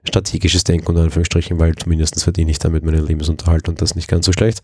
strategisches 0.05 0.65
Denken 0.65 0.89
unter 0.89 1.03
Anführungsstrichen, 1.03 1.59
weil 1.59 1.75
zumindest 1.77 2.23
verdiene 2.23 2.51
ich 2.51 2.59
damit 2.59 2.85
meinen 2.85 3.07
Lebensunterhalt 3.07 3.69
und 3.69 3.81
das 3.81 3.95
nicht 3.95 4.09
ganz 4.09 4.27
so 4.27 4.33
schlecht. 4.33 4.63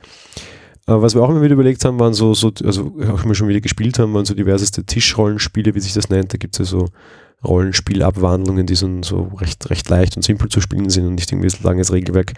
Aber 0.86 1.02
was 1.02 1.14
wir 1.14 1.22
auch 1.22 1.28
immer 1.28 1.42
wieder 1.42 1.54
überlegt 1.54 1.84
haben, 1.84 2.00
waren 2.00 2.14
so, 2.14 2.32
so 2.32 2.50
also 2.64 2.94
auch 3.12 3.24
immer 3.24 3.34
schon 3.34 3.48
wieder 3.48 3.60
gespielt 3.60 3.98
haben, 3.98 4.14
waren 4.14 4.24
so 4.24 4.34
diverseste 4.34 4.84
Tischrollenspiele, 4.84 5.74
wie 5.74 5.80
sich 5.80 5.92
das 5.92 6.08
nennt. 6.08 6.32
Da 6.32 6.38
gibt 6.38 6.54
es 6.54 6.58
ja 6.60 6.64
so 6.64 6.88
Rollenspielabwandlungen, 7.44 8.66
die 8.66 8.74
so, 8.74 9.02
so 9.02 9.30
recht, 9.36 9.70
recht 9.70 9.88
leicht 9.88 10.16
und 10.16 10.22
simpel 10.22 10.48
zu 10.48 10.60
spielen 10.60 10.90
sind 10.90 11.06
und 11.06 11.14
nicht 11.14 11.30
irgendwie 11.30 11.50
so 11.50 11.58
langes 11.62 11.92
Regelwerk 11.92 12.34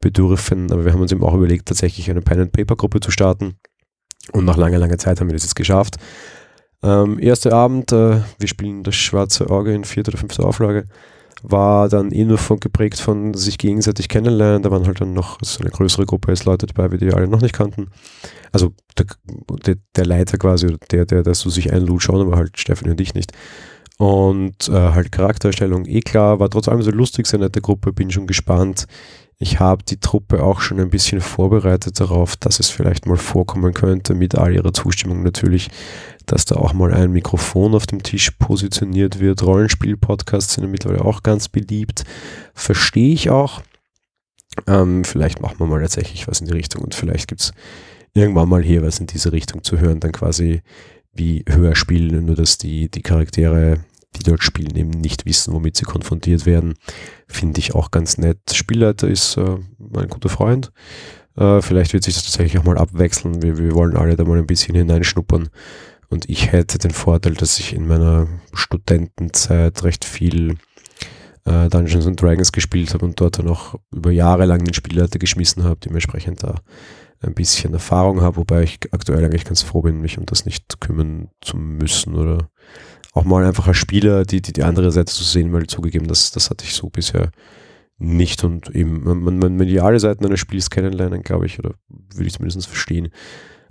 bedürfen. 0.00 0.70
Aber 0.70 0.84
wir 0.84 0.92
haben 0.92 1.00
uns 1.00 1.12
eben 1.12 1.24
auch 1.24 1.34
überlegt, 1.34 1.66
tatsächlich 1.66 2.10
eine 2.10 2.22
Pen-and-Paper-Gruppe 2.22 3.00
zu 3.00 3.10
starten. 3.10 3.54
Und 4.32 4.44
nach 4.44 4.56
langer, 4.56 4.78
langer 4.78 4.98
Zeit 4.98 5.20
haben 5.20 5.28
wir 5.28 5.34
das 5.34 5.44
jetzt 5.44 5.56
geschafft. 5.56 5.96
Ähm, 6.82 7.18
erster 7.18 7.52
Abend, 7.52 7.92
äh, 7.92 8.20
wir 8.38 8.48
spielen 8.48 8.82
das 8.82 8.94
Schwarze 8.94 9.48
Auge 9.50 9.74
in 9.74 9.84
vierter 9.84 10.10
oder 10.10 10.18
fünfter 10.18 10.44
Auflage 10.44 10.84
war 11.42 11.88
dann 11.88 12.12
eh 12.12 12.24
nur 12.24 12.38
von 12.38 12.60
geprägt 12.60 13.00
von 13.00 13.34
sich 13.34 13.58
gegenseitig 13.58 14.08
kennenlernen. 14.08 14.62
Da 14.62 14.70
waren 14.70 14.86
halt 14.86 15.00
dann 15.00 15.12
noch 15.12 15.38
so 15.42 15.60
eine 15.60 15.70
größere 15.70 16.06
Gruppe 16.06 16.28
als 16.28 16.44
Leute 16.44 16.66
dabei, 16.66 16.96
die 16.96 17.12
alle 17.12 17.28
noch 17.28 17.40
nicht 17.40 17.54
kannten. 17.54 17.88
Also 18.52 18.72
der, 18.96 19.06
der, 19.66 19.76
der 19.96 20.06
Leiter 20.06 20.38
quasi, 20.38 20.76
der, 20.90 21.04
der, 21.04 21.22
der 21.22 21.34
so 21.34 21.50
sich 21.50 21.72
einlud, 21.72 22.02
schon, 22.02 22.20
aber 22.20 22.36
halt 22.36 22.58
Stefan 22.58 22.90
und 22.90 23.00
ich 23.00 23.14
nicht. 23.14 23.32
Und 23.98 24.68
äh, 24.68 24.72
halt 24.72 25.12
Charakterstellung 25.12 25.86
eh 25.86 26.00
klar, 26.00 26.40
war 26.40 26.50
trotz 26.50 26.68
allem 26.68 26.82
so 26.82 26.90
lustig, 26.90 27.26
sehr 27.26 27.38
nette 27.38 27.60
Gruppe, 27.60 27.92
bin 27.92 28.10
schon 28.10 28.26
gespannt. 28.26 28.86
Ich 29.38 29.58
habe 29.58 29.82
die 29.82 29.98
Truppe 29.98 30.42
auch 30.42 30.60
schon 30.60 30.78
ein 30.78 30.90
bisschen 30.90 31.20
vorbereitet 31.20 31.98
darauf, 31.98 32.36
dass 32.36 32.60
es 32.60 32.70
vielleicht 32.70 33.06
mal 33.06 33.16
vorkommen 33.16 33.74
könnte, 33.74 34.14
mit 34.14 34.36
all 34.36 34.54
ihrer 34.54 34.72
Zustimmung 34.72 35.22
natürlich, 35.22 35.68
dass 36.26 36.44
da 36.44 36.56
auch 36.56 36.72
mal 36.72 36.94
ein 36.94 37.10
Mikrofon 37.10 37.74
auf 37.74 37.86
dem 37.86 38.02
Tisch 38.02 38.30
positioniert 38.30 39.18
wird. 39.18 39.42
Rollenspiel-Podcasts 39.42 40.54
sind 40.54 40.64
ja 40.64 40.70
mittlerweile 40.70 41.04
auch 41.04 41.24
ganz 41.24 41.48
beliebt. 41.48 42.04
Verstehe 42.54 43.12
ich 43.12 43.30
auch. 43.30 43.62
Ähm, 44.68 45.04
vielleicht 45.04 45.40
machen 45.40 45.58
wir 45.58 45.66
mal 45.66 45.80
tatsächlich 45.80 46.28
was 46.28 46.40
in 46.40 46.46
die 46.46 46.52
Richtung 46.52 46.82
und 46.82 46.94
vielleicht 46.94 47.26
gibt 47.26 47.40
es 47.40 47.52
irgendwann 48.14 48.48
mal 48.48 48.62
hier 48.62 48.82
was 48.82 49.00
in 49.00 49.06
diese 49.06 49.32
Richtung 49.32 49.64
zu 49.64 49.80
hören, 49.80 50.00
dann 50.00 50.12
quasi 50.12 50.62
wie 51.12 51.44
Hörspiel, 51.48 52.20
nur 52.20 52.36
dass 52.36 52.58
die, 52.58 52.90
die 52.90 53.02
Charaktere, 53.02 53.84
die 54.16 54.22
dort 54.22 54.42
spielen, 54.42 54.76
eben 54.76 54.90
nicht 54.90 55.26
wissen, 55.26 55.52
womit 55.52 55.76
sie 55.76 55.84
konfrontiert 55.84 56.46
werden. 56.46 56.74
Finde 57.26 57.60
ich 57.60 57.74
auch 57.74 57.90
ganz 57.90 58.18
nett. 58.18 58.38
Spielleiter 58.52 59.08
ist 59.08 59.36
äh, 59.36 59.56
mein 59.78 60.08
guter 60.08 60.28
Freund. 60.28 60.72
Äh, 61.36 61.62
vielleicht 61.62 61.92
wird 61.92 62.04
sich 62.04 62.14
das 62.14 62.24
tatsächlich 62.24 62.58
auch 62.58 62.64
mal 62.64 62.78
abwechseln. 62.78 63.42
Wir, 63.42 63.58
wir 63.58 63.74
wollen 63.74 63.96
alle 63.96 64.16
da 64.16 64.24
mal 64.24 64.38
ein 64.38 64.46
bisschen 64.46 64.74
hineinschnuppern. 64.74 65.48
Und 66.08 66.28
ich 66.28 66.52
hätte 66.52 66.78
den 66.78 66.90
Vorteil, 66.90 67.34
dass 67.34 67.58
ich 67.58 67.72
in 67.72 67.86
meiner 67.86 68.28
Studentenzeit 68.52 69.82
recht 69.82 70.04
viel 70.04 70.56
äh, 71.46 71.68
Dungeons 71.68 72.06
and 72.06 72.20
Dragons 72.20 72.52
gespielt 72.52 72.92
habe 72.92 73.06
und 73.06 73.18
dort 73.18 73.38
dann 73.38 73.48
auch 73.48 73.76
über 73.90 74.10
Jahre 74.10 74.44
lang 74.44 74.62
den 74.62 74.74
Spielleiter 74.74 75.18
geschmissen 75.18 75.64
habe, 75.64 75.80
dementsprechend 75.80 76.42
da 76.42 76.56
ein 77.22 77.34
bisschen 77.34 77.72
Erfahrung 77.74 78.20
habe, 78.20 78.36
wobei 78.36 78.62
ich 78.62 78.78
aktuell 78.90 79.24
eigentlich 79.24 79.44
ganz 79.44 79.62
froh 79.62 79.82
bin, 79.82 80.00
mich 80.00 80.18
um 80.18 80.26
das 80.26 80.44
nicht 80.44 80.80
kümmern 80.80 81.28
zu 81.40 81.56
müssen 81.56 82.14
oder 82.14 82.50
auch 83.12 83.24
mal 83.24 83.44
einfach 83.44 83.68
als 83.68 83.76
Spieler 83.76 84.24
die, 84.24 84.40
die, 84.42 84.52
die 84.52 84.62
andere 84.62 84.90
Seite 84.90 85.12
zu 85.12 85.24
sehen, 85.24 85.52
weil 85.52 85.66
zugegeben, 85.66 86.08
das, 86.08 86.30
das 86.30 86.50
hatte 86.50 86.64
ich 86.64 86.74
so 86.74 86.88
bisher 86.88 87.30
nicht 87.98 88.42
und 88.42 88.74
eben 88.74 89.04
man, 89.04 89.38
man, 89.38 89.56
man 89.56 89.68
ideale 89.68 90.00
Seiten 90.00 90.24
eines 90.24 90.40
Spiels 90.40 90.70
kennenlernen, 90.70 91.22
glaube 91.22 91.46
ich, 91.46 91.58
oder 91.58 91.74
würde 91.88 92.26
ich 92.26 92.32
zumindest 92.32 92.66
verstehen. 92.66 93.10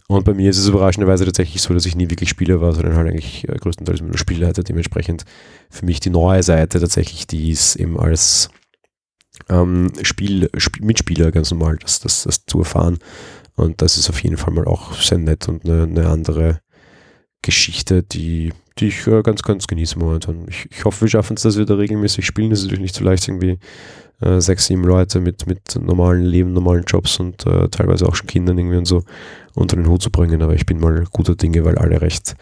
Und 0.08 0.26
bei 0.26 0.34
mir 0.34 0.50
ist 0.50 0.58
es 0.58 0.68
überraschenderweise 0.68 1.26
tatsächlich 1.26 1.62
so, 1.62 1.74
dass 1.74 1.86
ich 1.86 1.96
nie 1.96 2.10
wirklich 2.10 2.30
Spieler 2.30 2.60
war, 2.60 2.74
sondern 2.74 2.96
halt 2.96 3.10
eigentlich 3.10 3.48
äh, 3.48 3.56
größtenteils 3.56 4.02
nur 4.02 4.18
Spielleiter. 4.18 4.62
Dementsprechend 4.62 5.24
für 5.70 5.86
mich 5.86 6.02
die 6.02 6.10
neue 6.10 6.44
Seite 6.44 6.82
tatsächlich, 6.82 7.28
die 7.28 7.50
ist 7.50 7.78
eben 7.78 7.98
als, 7.98 8.50
ähm, 9.50 9.92
Spiel, 10.04 10.50
Spiel, 10.58 10.86
Mitspieler 10.86 11.32
ganz 11.32 11.52
normal, 11.52 11.78
das, 11.78 12.00
das, 12.00 12.24
das 12.24 12.46
zu 12.46 12.60
erfahren. 12.60 13.00
Und 13.56 13.82
das 13.82 13.98
ist 13.98 14.10
auf 14.10 14.24
jeden 14.24 14.38
Fall 14.38 14.54
mal 14.54 14.66
auch 14.66 14.94
sehr 14.94 15.18
nett 15.18 15.48
und 15.48 15.66
eine, 15.66 15.84
eine 15.84 16.08
andere 16.08 16.62
Geschichte, 17.42 18.04
die, 18.04 18.54
die 18.78 18.88
ich 18.88 19.08
äh, 19.08 19.22
ganz, 19.24 19.42
ganz 19.42 19.68
genieße 19.68 19.98
momentan. 19.98 20.46
Ich, 20.48 20.68
ich 20.72 20.86
hoffe, 20.86 21.02
wir 21.02 21.10
schaffen 21.10 21.36
es, 21.36 21.44
dass 21.44 21.58
wir 21.58 21.66
da 21.66 21.76
regelmäßig 21.76 22.26
spielen. 22.26 22.50
Das 22.50 22.60
ist 22.60 22.66
natürlich 22.66 22.84
nicht 22.84 22.96
so 22.96 23.04
leicht, 23.04 23.28
irgendwie 23.28 23.58
äh, 24.22 24.40
sechs, 24.40 24.68
sieben 24.68 24.84
Leute 24.84 25.20
mit, 25.20 25.48
mit 25.48 25.76
normalen 25.76 26.24
Leben, 26.24 26.54
normalen 26.54 26.84
Jobs 26.86 27.20
und 27.20 27.46
äh, 27.48 27.68
teilweise 27.70 28.08
auch 28.08 28.16
schon 28.16 28.28
Kindern 28.28 28.58
irgendwie 28.58 28.78
und 28.78 28.86
so 28.86 29.04
unter 29.56 29.76
den 29.76 29.88
Hut 29.88 30.02
zu 30.02 30.12
bringen. 30.12 30.42
Aber 30.42 30.54
ich 30.54 30.66
bin 30.66 30.80
mal 30.80 31.06
guter 31.12 31.36
Dinge, 31.36 31.66
weil 31.66 31.78
alle 31.78 32.02
recht 32.02 32.36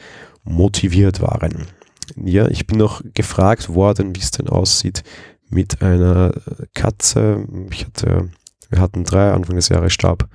motiviert 0.44 1.22
waren. 1.22 1.68
Ja, 2.16 2.48
ich 2.48 2.68
bin 2.68 2.78
noch 2.78 3.02
gefragt 3.14 3.70
worden, 3.70 4.16
wie 4.16 4.20
es 4.20 4.32
denn 4.32 4.50
aussieht 4.50 5.04
mit 5.50 5.82
einer 5.82 6.34
Katze. 6.74 7.46
Ich 7.72 7.86
hatte, 7.86 8.30
wir 8.70 8.80
hatten 8.80 9.04
drei, 9.04 9.32
Anfang 9.32 9.56
des 9.56 9.70
Jahres 9.70 9.94
starb 9.94 10.28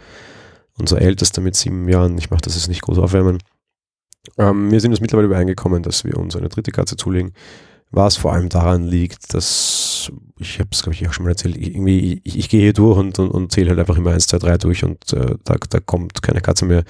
unser 0.79 1.01
Ältester 1.01 1.41
mit 1.41 1.57
sieben 1.57 1.89
Jahren. 1.89 2.19
Ich 2.19 2.31
mache 2.31 2.43
das 2.43 2.55
jetzt 2.55 2.69
nicht 2.69 2.83
groß 2.83 2.99
aufwärmen. 2.99 3.39
Ähm, 4.39 4.71
wir 4.71 4.81
sind 4.81 4.91
uns 4.91 5.01
mittlerweile 5.01 5.27
übereingekommen, 5.27 5.83
dass 5.83 6.05
wir 6.05 6.17
uns 6.19 6.37
eine 6.37 6.49
dritte 6.49 6.73
Katze 6.73 6.97
zulegen. 6.97 7.33
Was 7.91 8.17
vor 8.17 8.33
allem 8.33 8.49
daran 8.49 8.85
liegt, 8.85 9.35
dass, 9.35 10.11
ich 10.39 10.59
habe 10.59 10.71
es 10.73 10.83
glaube 10.83 10.95
ich 10.95 11.07
auch 11.07 11.13
schon 11.13 11.25
mal 11.25 11.31
erzählt, 11.31 11.57
irgendwie, 11.57 12.21
ich, 12.25 12.39
ich 12.39 12.49
gehe 12.49 12.63
hier 12.63 12.73
durch 12.73 12.99
und, 12.99 13.19
und, 13.19 13.31
und 13.31 13.53
zähle 13.53 13.71
halt 13.71 13.79
einfach 13.79 13.97
immer 13.97 14.11
1, 14.11 14.27
2, 14.27 14.39
3 14.39 14.59
durch 14.59 14.83
und 14.85 15.13
äh, 15.13 15.37
da, 15.45 15.57
da 15.69 15.79
kommt 15.79 16.21
keine 16.21 16.41
Katze 16.41 16.65
mehr, 16.65 16.83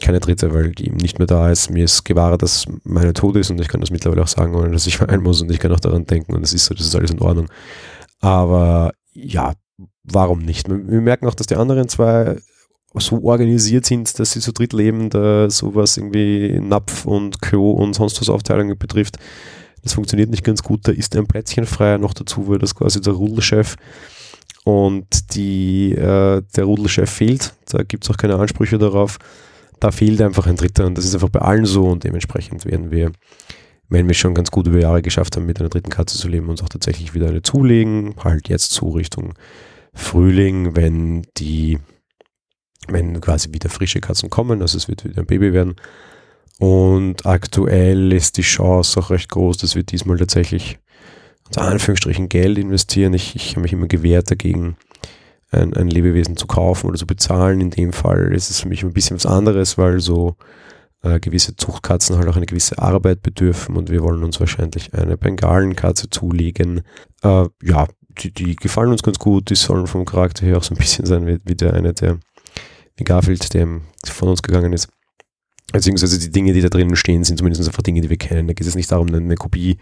keine 0.00 0.20
dritte, 0.20 0.54
weil 0.54 0.72
die 0.72 0.86
eben 0.86 0.96
nicht 0.96 1.18
mehr 1.18 1.26
da 1.26 1.50
ist. 1.50 1.70
Mir 1.70 1.84
ist 1.84 2.04
gewahrt, 2.04 2.40
dass 2.40 2.64
meine 2.82 3.12
tot 3.12 3.36
ist 3.36 3.50
und 3.50 3.60
ich 3.60 3.68
kann 3.68 3.82
das 3.82 3.90
mittlerweile 3.90 4.22
auch 4.22 4.28
sagen, 4.28 4.54
ohne 4.54 4.70
dass 4.70 4.86
ich 4.86 5.00
weinen 5.06 5.22
muss 5.22 5.42
und 5.42 5.50
ich 5.50 5.58
kann 5.58 5.72
auch 5.72 5.80
daran 5.80 6.06
denken 6.06 6.34
und 6.34 6.42
es 6.42 6.54
ist 6.54 6.64
so, 6.64 6.74
das 6.74 6.86
ist 6.86 6.96
alles 6.96 7.10
in 7.10 7.20
Ordnung. 7.20 7.48
Aber 8.20 8.92
ja, 9.12 9.52
warum 10.04 10.38
nicht? 10.38 10.66
Wir 10.70 11.00
merken 11.02 11.26
auch, 11.26 11.34
dass 11.34 11.48
die 11.48 11.56
anderen 11.56 11.88
zwei 11.88 12.40
so 13.00 13.22
organisiert 13.22 13.86
sind, 13.86 14.18
dass 14.18 14.32
sie 14.32 14.40
zu 14.40 14.52
dritt 14.52 14.72
leben, 14.72 15.10
da 15.10 15.48
sowas 15.48 15.96
irgendwie 15.96 16.60
Napf 16.60 17.06
und 17.06 17.40
Klo 17.40 17.72
und 17.72 17.94
sonst 17.94 18.20
was 18.20 18.28
Aufteilungen 18.28 18.76
betrifft. 18.76 19.18
Das 19.82 19.94
funktioniert 19.94 20.30
nicht 20.30 20.44
ganz 20.44 20.62
gut. 20.62 20.86
Da 20.86 20.92
ist 20.92 21.16
ein 21.16 21.26
Plätzchen 21.26 21.66
frei. 21.66 21.98
Noch 21.98 22.14
dazu 22.14 22.48
war 22.48 22.58
das 22.58 22.74
quasi 22.74 23.00
der 23.00 23.14
Rudelchef. 23.14 23.76
Und 24.64 25.34
die, 25.34 25.92
äh, 25.92 26.42
der 26.56 26.64
Rudelchef 26.64 27.10
fehlt. 27.10 27.54
Da 27.68 27.82
gibt 27.82 28.04
es 28.04 28.10
auch 28.10 28.16
keine 28.16 28.36
Ansprüche 28.36 28.78
darauf. 28.78 29.18
Da 29.80 29.90
fehlt 29.90 30.22
einfach 30.22 30.46
ein 30.46 30.56
Dritter. 30.56 30.86
Und 30.86 30.96
das 30.96 31.04
ist 31.04 31.14
einfach 31.14 31.30
bei 31.30 31.40
allen 31.40 31.64
so. 31.64 31.86
Und 31.86 32.04
dementsprechend 32.04 32.64
werden 32.64 32.92
wir, 32.92 33.10
wenn 33.88 34.06
wir 34.06 34.14
schon 34.14 34.34
ganz 34.34 34.52
gut 34.52 34.68
über 34.68 34.78
Jahre 34.78 35.02
geschafft 35.02 35.36
haben, 35.36 35.46
mit 35.46 35.58
einer 35.58 35.68
dritten 35.68 35.90
Katze 35.90 36.16
zu 36.16 36.28
leben, 36.28 36.48
uns 36.48 36.62
auch 36.62 36.68
tatsächlich 36.68 37.12
wieder 37.14 37.28
eine 37.28 37.42
zulegen. 37.42 38.14
Halt 38.22 38.48
jetzt 38.48 38.70
zu 38.70 38.90
Richtung 38.90 39.34
Frühling, 39.94 40.76
wenn 40.76 41.26
die 41.38 41.78
wenn 42.88 43.20
quasi 43.20 43.52
wieder 43.52 43.68
frische 43.68 44.00
Katzen 44.00 44.30
kommen, 44.30 44.62
also 44.62 44.76
es 44.76 44.88
wird 44.88 45.04
wieder 45.04 45.22
ein 45.22 45.26
Baby 45.26 45.52
werden. 45.52 45.76
Und 46.58 47.26
aktuell 47.26 48.12
ist 48.12 48.36
die 48.36 48.42
Chance 48.42 49.00
auch 49.00 49.10
recht 49.10 49.30
groß, 49.30 49.56
dass 49.58 49.74
wir 49.74 49.82
diesmal 49.82 50.18
tatsächlich 50.18 50.78
unter 51.46 51.62
Anführungsstrichen 51.62 52.28
Geld 52.28 52.58
investieren. 52.58 53.14
Ich, 53.14 53.34
ich 53.34 53.52
habe 53.52 53.62
mich 53.62 53.72
immer 53.72 53.88
gewehrt 53.88 54.30
dagegen, 54.30 54.76
ein, 55.50 55.74
ein, 55.74 55.88
Lebewesen 55.88 56.36
zu 56.36 56.46
kaufen 56.46 56.88
oder 56.88 56.98
zu 56.98 57.06
bezahlen. 57.06 57.60
In 57.60 57.70
dem 57.70 57.92
Fall 57.92 58.32
ist 58.32 58.48
es 58.48 58.60
für 58.60 58.68
mich 58.68 58.82
ein 58.82 58.92
bisschen 58.92 59.16
was 59.16 59.26
anderes, 59.26 59.76
weil 59.76 60.00
so 60.00 60.36
äh, 61.02 61.20
gewisse 61.20 61.56
Zuchtkatzen 61.56 62.16
halt 62.16 62.28
auch 62.28 62.36
eine 62.36 62.46
gewisse 62.46 62.78
Arbeit 62.78 63.22
bedürfen 63.22 63.76
und 63.76 63.90
wir 63.90 64.02
wollen 64.02 64.22
uns 64.22 64.40
wahrscheinlich 64.40 64.94
eine 64.94 65.16
Bengalenkatze 65.16 66.08
zulegen. 66.08 66.82
Äh, 67.22 67.46
ja, 67.62 67.88
die, 68.22 68.32
die, 68.32 68.56
gefallen 68.56 68.92
uns 68.92 69.02
ganz 69.02 69.18
gut, 69.18 69.50
die 69.50 69.54
sollen 69.54 69.86
vom 69.86 70.04
Charakter 70.04 70.46
her 70.46 70.58
auch 70.58 70.62
so 70.62 70.74
ein 70.74 70.78
bisschen 70.78 71.06
sein 71.06 71.26
wie, 71.26 71.38
wie 71.44 71.54
der 71.54 71.74
eine 71.74 71.92
der 71.92 72.18
wie 72.96 73.04
Garfield, 73.04 73.52
der 73.54 73.66
von 74.04 74.28
uns 74.28 74.42
gegangen 74.42 74.72
ist. 74.72 74.88
Beziehungsweise 75.72 76.18
die 76.18 76.30
Dinge, 76.30 76.52
die 76.52 76.60
da 76.60 76.68
drinnen 76.68 76.96
stehen, 76.96 77.24
sind 77.24 77.38
zumindest 77.38 77.66
einfach 77.66 77.82
Dinge, 77.82 78.02
die 78.02 78.10
wir 78.10 78.18
kennen. 78.18 78.46
Da 78.46 78.52
geht 78.52 78.66
es 78.66 78.74
nicht 78.74 78.92
darum, 78.92 79.08
eine 79.08 79.36
Kopie 79.36 79.78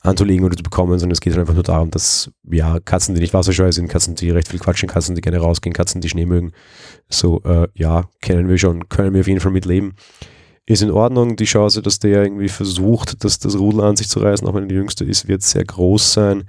anzulegen 0.00 0.44
oder 0.44 0.56
zu 0.56 0.62
bekommen, 0.62 0.98
sondern 0.98 1.12
es 1.12 1.20
geht 1.20 1.32
halt 1.32 1.40
einfach 1.40 1.54
nur 1.54 1.64
darum, 1.64 1.90
dass 1.90 2.30
ja, 2.50 2.78
Katzen, 2.80 3.14
die 3.14 3.20
nicht 3.20 3.34
wasserscheu 3.34 3.70
sind, 3.72 3.88
Katzen, 3.88 4.14
die 4.14 4.30
recht 4.30 4.48
viel 4.48 4.60
quatschen, 4.60 4.88
Katzen, 4.88 5.14
die 5.14 5.20
gerne 5.20 5.38
rausgehen, 5.38 5.74
Katzen, 5.74 6.00
die 6.00 6.08
Schnee 6.08 6.24
mögen, 6.24 6.52
so, 7.08 7.42
äh, 7.44 7.68
ja, 7.74 8.08
kennen 8.20 8.48
wir 8.48 8.58
schon, 8.58 8.88
können 8.88 9.12
wir 9.12 9.20
auf 9.20 9.28
jeden 9.28 9.40
Fall 9.40 9.52
mitleben. 9.52 9.94
Ist 10.66 10.82
in 10.82 10.90
Ordnung. 10.90 11.36
Die 11.36 11.46
Chance, 11.46 11.80
dass 11.80 11.98
der 11.98 12.22
irgendwie 12.22 12.50
versucht, 12.50 13.24
dass 13.24 13.38
das 13.38 13.58
Rudel 13.58 13.80
an 13.80 13.96
sich 13.96 14.08
zu 14.08 14.20
reißen, 14.20 14.46
auch 14.46 14.54
wenn 14.54 14.64
er 14.64 14.68
die 14.68 14.74
Jüngste 14.74 15.02
ist, 15.02 15.26
wird 15.26 15.42
sehr 15.42 15.64
groß 15.64 16.12
sein. 16.12 16.44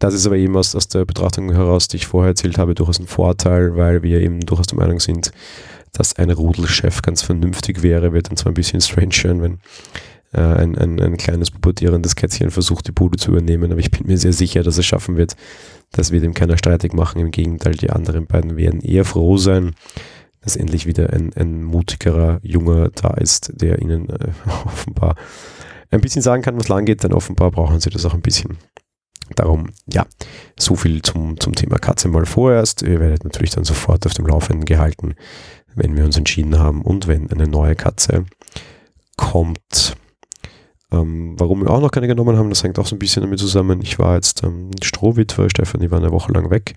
Das 0.00 0.14
ist 0.14 0.26
aber 0.26 0.36
eben 0.36 0.56
aus, 0.56 0.74
aus 0.74 0.88
der 0.88 1.04
Betrachtung 1.04 1.52
heraus, 1.52 1.86
die 1.86 1.98
ich 1.98 2.06
vorher 2.06 2.30
erzählt 2.30 2.56
habe, 2.56 2.74
durchaus 2.74 2.98
ein 2.98 3.06
Vorteil, 3.06 3.76
weil 3.76 4.02
wir 4.02 4.20
eben 4.20 4.40
durchaus 4.40 4.66
der 4.66 4.78
Meinung 4.78 4.98
sind, 4.98 5.30
dass 5.92 6.16
ein 6.16 6.30
Rudelchef 6.30 7.02
ganz 7.02 7.20
vernünftig 7.22 7.82
wäre. 7.82 8.12
Wird 8.14 8.30
dann 8.30 8.36
zwar 8.38 8.50
ein 8.50 8.54
bisschen 8.54 8.80
strange 8.80 9.12
sein, 9.12 9.42
wenn 9.42 9.58
äh, 10.32 10.40
ein, 10.40 10.78
ein, 10.78 10.98
ein 11.00 11.16
kleines 11.18 11.50
pubertierendes 11.50 12.16
Kätzchen 12.16 12.50
versucht, 12.50 12.88
die 12.88 12.92
Bude 12.92 13.18
zu 13.18 13.30
übernehmen, 13.30 13.70
aber 13.70 13.80
ich 13.80 13.90
bin 13.90 14.06
mir 14.06 14.16
sehr 14.16 14.32
sicher, 14.32 14.62
dass 14.62 14.78
es 14.78 14.86
schaffen 14.86 15.18
wird. 15.18 15.36
Das 15.92 16.10
wird 16.12 16.24
ihm 16.24 16.32
keiner 16.32 16.56
streitig 16.56 16.94
machen. 16.94 17.20
Im 17.20 17.30
Gegenteil, 17.30 17.74
die 17.74 17.90
anderen 17.90 18.26
beiden 18.26 18.56
werden 18.56 18.80
eher 18.80 19.04
froh 19.04 19.36
sein, 19.36 19.74
dass 20.40 20.56
endlich 20.56 20.86
wieder 20.86 21.12
ein, 21.12 21.34
ein 21.34 21.62
mutigerer 21.62 22.40
Junge 22.42 22.90
da 22.94 23.10
ist, 23.10 23.52
der 23.60 23.82
ihnen 23.82 24.08
äh, 24.08 24.28
offenbar 24.64 25.14
ein 25.90 26.00
bisschen 26.00 26.22
sagen 26.22 26.42
kann, 26.42 26.56
was 26.56 26.68
lang 26.68 26.86
geht, 26.86 27.02
denn 27.02 27.12
offenbar 27.12 27.50
brauchen 27.50 27.80
sie 27.80 27.90
das 27.90 28.06
auch 28.06 28.14
ein 28.14 28.22
bisschen. 28.22 28.56
Darum, 29.36 29.70
ja, 29.92 30.06
so 30.58 30.76
viel 30.76 31.02
zum, 31.02 31.38
zum 31.38 31.54
Thema 31.54 31.78
Katze 31.78 32.08
mal 32.08 32.26
vorerst. 32.26 32.82
Ihr 32.82 33.00
werdet 33.00 33.24
natürlich 33.24 33.50
dann 33.50 33.64
sofort 33.64 34.06
auf 34.06 34.14
dem 34.14 34.26
Laufenden 34.26 34.64
gehalten, 34.64 35.14
wenn 35.74 35.96
wir 35.96 36.04
uns 36.04 36.16
entschieden 36.16 36.58
haben 36.58 36.82
und 36.82 37.06
wenn 37.06 37.30
eine 37.30 37.46
neue 37.46 37.76
Katze 37.76 38.24
kommt. 39.16 39.96
Ähm, 40.92 41.34
warum 41.38 41.62
wir 41.62 41.70
auch 41.70 41.80
noch 41.80 41.92
keine 41.92 42.08
genommen 42.08 42.36
haben, 42.36 42.48
das 42.48 42.64
hängt 42.64 42.78
auch 42.78 42.86
so 42.86 42.96
ein 42.96 42.98
bisschen 42.98 43.22
damit 43.22 43.38
zusammen. 43.38 43.80
Ich 43.82 43.98
war 43.98 44.16
jetzt 44.16 44.42
ähm, 44.42 44.70
Strohwitwe, 44.82 45.48
Stefanie 45.48 45.90
war 45.90 45.98
eine 45.98 46.10
Woche 46.10 46.32
lang 46.32 46.50
weg 46.50 46.74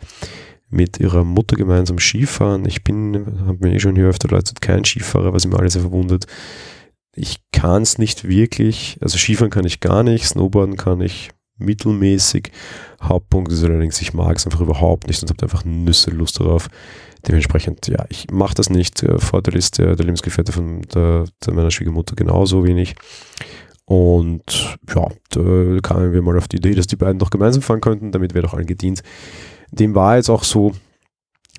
mit 0.69 0.99
ihrer 0.99 1.23
Mutter 1.23 1.55
gemeinsam 1.55 1.99
Skifahren. 1.99 2.65
Ich 2.65 2.83
bin, 2.83 3.45
habe 3.47 3.57
mir 3.61 3.73
eh 3.75 3.79
schon 3.79 3.95
hier 3.95 4.07
öfter 4.07 4.29
Leute, 4.29 4.53
kein 4.59 4.85
Skifahrer, 4.85 5.33
was 5.33 5.45
immer 5.45 5.59
alles 5.59 5.73
sehr 5.73 5.83
verwundert. 5.83 6.25
Ich 7.15 7.41
kann 7.51 7.83
es 7.83 7.97
nicht 7.97 8.27
wirklich, 8.27 8.97
also 9.01 9.17
Skifahren 9.17 9.51
kann 9.51 9.65
ich 9.65 9.79
gar 9.79 10.03
nicht, 10.03 10.25
Snowboarden 10.25 10.75
kann 10.75 11.01
ich 11.01 11.29
mittelmäßig. 11.57 12.51
Hauptpunkt 13.01 13.51
ist 13.51 13.63
allerdings, 13.63 14.01
ich 14.01 14.13
mag 14.13 14.37
es 14.37 14.45
einfach 14.45 14.61
überhaupt 14.61 15.07
nicht 15.07 15.21
und 15.21 15.29
habe 15.29 15.43
einfach 15.43 15.65
Nüsse 15.65 16.11
Lust 16.11 16.39
darauf. 16.39 16.67
Dementsprechend, 17.27 17.87
ja, 17.87 18.05
ich 18.09 18.29
mache 18.31 18.55
das 18.55 18.69
nicht. 18.69 19.05
Vorteil 19.17 19.55
ist, 19.55 19.77
der, 19.77 19.95
der 19.95 20.05
Lebensgefährte 20.05 20.51
von 20.51 20.81
der, 20.93 21.25
der 21.45 21.53
meiner 21.53 21.71
Schwiegermutter 21.71 22.15
genauso 22.15 22.65
wenig. 22.65 22.95
Und 23.85 24.77
ja, 24.93 25.07
da 25.29 25.79
kamen 25.81 26.13
wir 26.13 26.21
mal 26.21 26.37
auf 26.37 26.47
die 26.47 26.57
Idee, 26.57 26.73
dass 26.73 26.87
die 26.87 26.95
beiden 26.95 27.19
doch 27.19 27.29
gemeinsam 27.29 27.61
fahren 27.61 27.81
könnten, 27.81 28.11
damit 28.11 28.33
wäre 28.33 28.45
doch 28.45 28.53
allen 28.53 28.65
gedient. 28.65 29.03
Dem 29.71 29.95
war 29.95 30.17
jetzt 30.17 30.29
auch 30.29 30.43
so, 30.43 30.73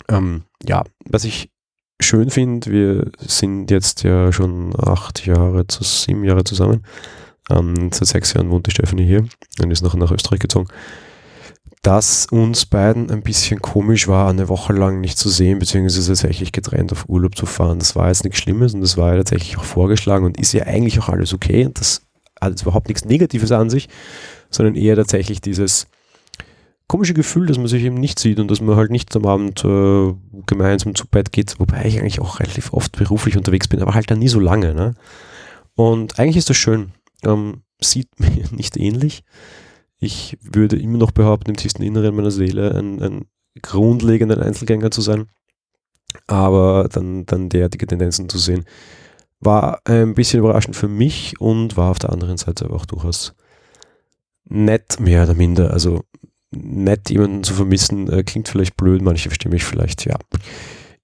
ähm, 0.09 0.45
ja, 0.67 0.85
was 1.07 1.25
ich 1.25 1.51
schön 2.01 2.31
finde, 2.31 2.71
wir 2.71 3.11
sind 3.19 3.71
jetzt 3.71 4.03
ja 4.03 4.33
schon 4.33 4.75
acht 4.77 5.27
Jahre 5.27 5.67
zu 5.67 5.85
sieben 5.85 6.25
Jahre 6.25 6.45
zusammen. 6.45 6.85
Ähm, 7.51 7.91
seit 7.93 8.09
sechs 8.09 8.33
Jahren 8.35 8.51
wohnt 8.51 8.67
die 8.67 8.71
Stephanie 8.71 9.07
hier 9.07 9.27
und 9.63 9.71
ist 9.71 9.83
nachher 9.83 9.99
nach 9.99 10.11
Österreich 10.11 10.41
gezogen. 10.41 10.69
Dass 11.83 12.27
uns 12.27 12.65
beiden 12.65 13.11
ein 13.11 13.23
bisschen 13.23 13.61
komisch 13.61 14.09
war, 14.09 14.31
eine 14.31 14.49
Woche 14.49 14.73
lang 14.73 15.01
nicht 15.01 15.19
zu 15.19 15.29
sehen, 15.29 15.59
beziehungsweise 15.59 16.09
tatsächlich 16.09 16.53
getrennt 16.53 16.93
auf 16.93 17.09
Urlaub 17.09 17.37
zu 17.37 17.45
fahren. 17.45 17.79
Das 17.79 17.95
war 17.95 18.09
jetzt 18.09 18.25
nichts 18.25 18.39
Schlimmes 18.39 18.73
und 18.73 18.81
das 18.81 18.97
war 18.97 19.13
ja 19.13 19.19
tatsächlich 19.19 19.59
auch 19.59 19.65
vorgeschlagen 19.65 20.25
und 20.25 20.41
ist 20.41 20.55
ja 20.55 20.65
eigentlich 20.65 20.99
auch 20.99 21.11
alles 21.11 21.35
okay. 21.35 21.67
Und 21.67 21.79
das 21.79 22.01
hat 22.41 22.51
jetzt 22.51 22.63
überhaupt 22.63 22.89
nichts 22.89 23.05
Negatives 23.05 23.53
an 23.53 23.69
sich, 23.69 23.89
sondern 24.49 24.77
eher 24.77 24.97
tatsächlich 24.97 25.43
dieses 25.43 25.87
komische 26.87 27.15
Gefühl, 27.15 27.47
dass 27.47 27.59
man 27.59 27.67
sich 27.67 27.83
eben 27.83 27.97
nicht 27.97 28.19
sieht 28.19 28.39
und 28.39 28.51
dass 28.51 28.61
man 28.61 28.77
halt 28.77 28.91
nicht 28.91 29.15
am 29.17 29.27
Abend 29.27 29.65
äh, 29.65 30.15
gemeinsam 30.47 30.95
zu 30.95 31.07
Bett 31.07 31.33
geht, 31.33 31.59
wobei 31.59 31.85
ich 31.85 31.99
eigentlich 31.99 32.21
auch 32.21 32.41
relativ 32.41 32.73
oft 32.73 32.97
beruflich 32.97 33.37
unterwegs 33.37 33.69
bin, 33.69 33.83
aber 33.83 33.95
halt 33.95 34.11
dann 34.11 34.19
nie 34.19 34.29
so 34.29 34.41
lange. 34.41 34.75
Ne? 34.75 34.95
Und 35.75 36.19
eigentlich 36.19 36.37
ist 36.37 36.51
das 36.51 36.57
schön 36.57 36.93
ähm, 37.27 37.63
sieht 37.81 38.09
mir 38.21 38.45
nicht 38.51 38.77
ähnlich. 38.77 39.25
Ich 39.99 40.37
würde 40.41 40.77
immer 40.77 40.99
noch 40.99 41.13
behaupten, 41.13 41.51
im 41.51 41.57
tiefsten 41.57 41.83
Inneren 41.83 42.15
meiner 42.15 42.31
Seele 42.31 42.75
ein, 42.75 43.03
ein 43.03 43.25
grundlegender 43.63 44.45
Einzelgänger 44.45 44.91
zu 44.91 45.01
sein. 45.01 45.27
Aber 46.27 46.89
dann, 46.93 47.27
dann 47.27 47.49
derartige 47.49 47.87
Tendenzen 47.87 48.29
zu 48.29 48.39
sehen, 48.39 48.65
war 49.41 49.81
ein 49.85 50.15
bisschen 50.15 50.41
überraschend 50.41 50.77
für 50.77 50.89
mich 50.89 51.41
und 51.41 51.77
war 51.77 51.91
auf 51.91 51.99
der 51.99 52.11
anderen 52.11 52.37
Seite 52.37 52.65
aber 52.65 52.77
auch 52.77 52.87
durchaus 52.87 53.35
nett, 54.45 55.01
mehr 55.01 55.25
oder 55.25 55.35
minder. 55.35 55.73
Also 55.73 56.05
nett, 56.51 57.11
jemanden 57.11 57.45
zu 57.45 57.55
vermissen, 57.55 58.11
äh, 58.11 58.23
klingt 58.23 58.49
vielleicht 58.49 58.77
blöd, 58.77 59.03
manche 59.03 59.29
verstehen 59.29 59.53
mich 59.53 59.65
vielleicht, 59.65 60.05
ja. 60.05 60.17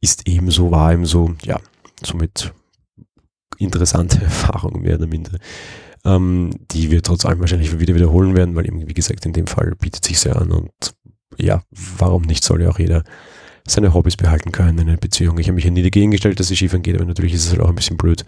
Ist 0.00 0.29
ebenso, 0.29 0.71
war 0.71 0.93
ebenso, 0.93 1.35
ja, 1.43 1.61
somit 2.03 2.55
interessante 3.59 4.21
Erfahrung, 4.23 4.83
mehr 4.83 4.97
oder 4.97 5.07
minder 5.07 5.39
ähm, 6.04 6.50
die 6.71 6.90
wir 6.90 7.02
trotz 7.02 7.25
allem 7.25 7.40
wahrscheinlich 7.40 7.78
wieder 7.78 7.95
wiederholen 7.95 8.35
werden, 8.35 8.54
weil 8.54 8.66
eben, 8.66 8.87
wie 8.87 8.95
gesagt, 8.95 9.26
in 9.26 9.33
dem 9.33 9.47
Fall 9.47 9.75
bietet 9.78 10.04
sich 10.04 10.19
sehr 10.19 10.37
an 10.37 10.50
und 10.50 10.71
ja, 11.37 11.62
warum 11.99 12.23
nicht, 12.23 12.45
soll 12.45 12.62
ja 12.62 12.71
auch 12.71 12.78
jeder 12.78 13.04
seine 13.66 13.95
Hobbys 13.95 14.16
behalten 14.16 14.52
können 14.52 14.78
in 14.78 14.88
einer 14.88 14.97
Beziehung. 14.97 15.38
Ich 15.38 15.47
habe 15.47 15.54
mich 15.54 15.64
ja 15.64 15.71
nie 15.71 15.83
dagegen 15.83 16.11
gestellt, 16.11 16.40
dass 16.40 16.50
es 16.50 16.59
schiefern 16.59 16.83
geht, 16.83 16.97
aber 16.97 17.04
natürlich 17.04 17.35
ist 17.35 17.47
es 17.47 17.50
halt 17.50 17.61
auch 17.61 17.69
ein 17.69 17.75
bisschen 17.75 17.97
blöd, 17.97 18.25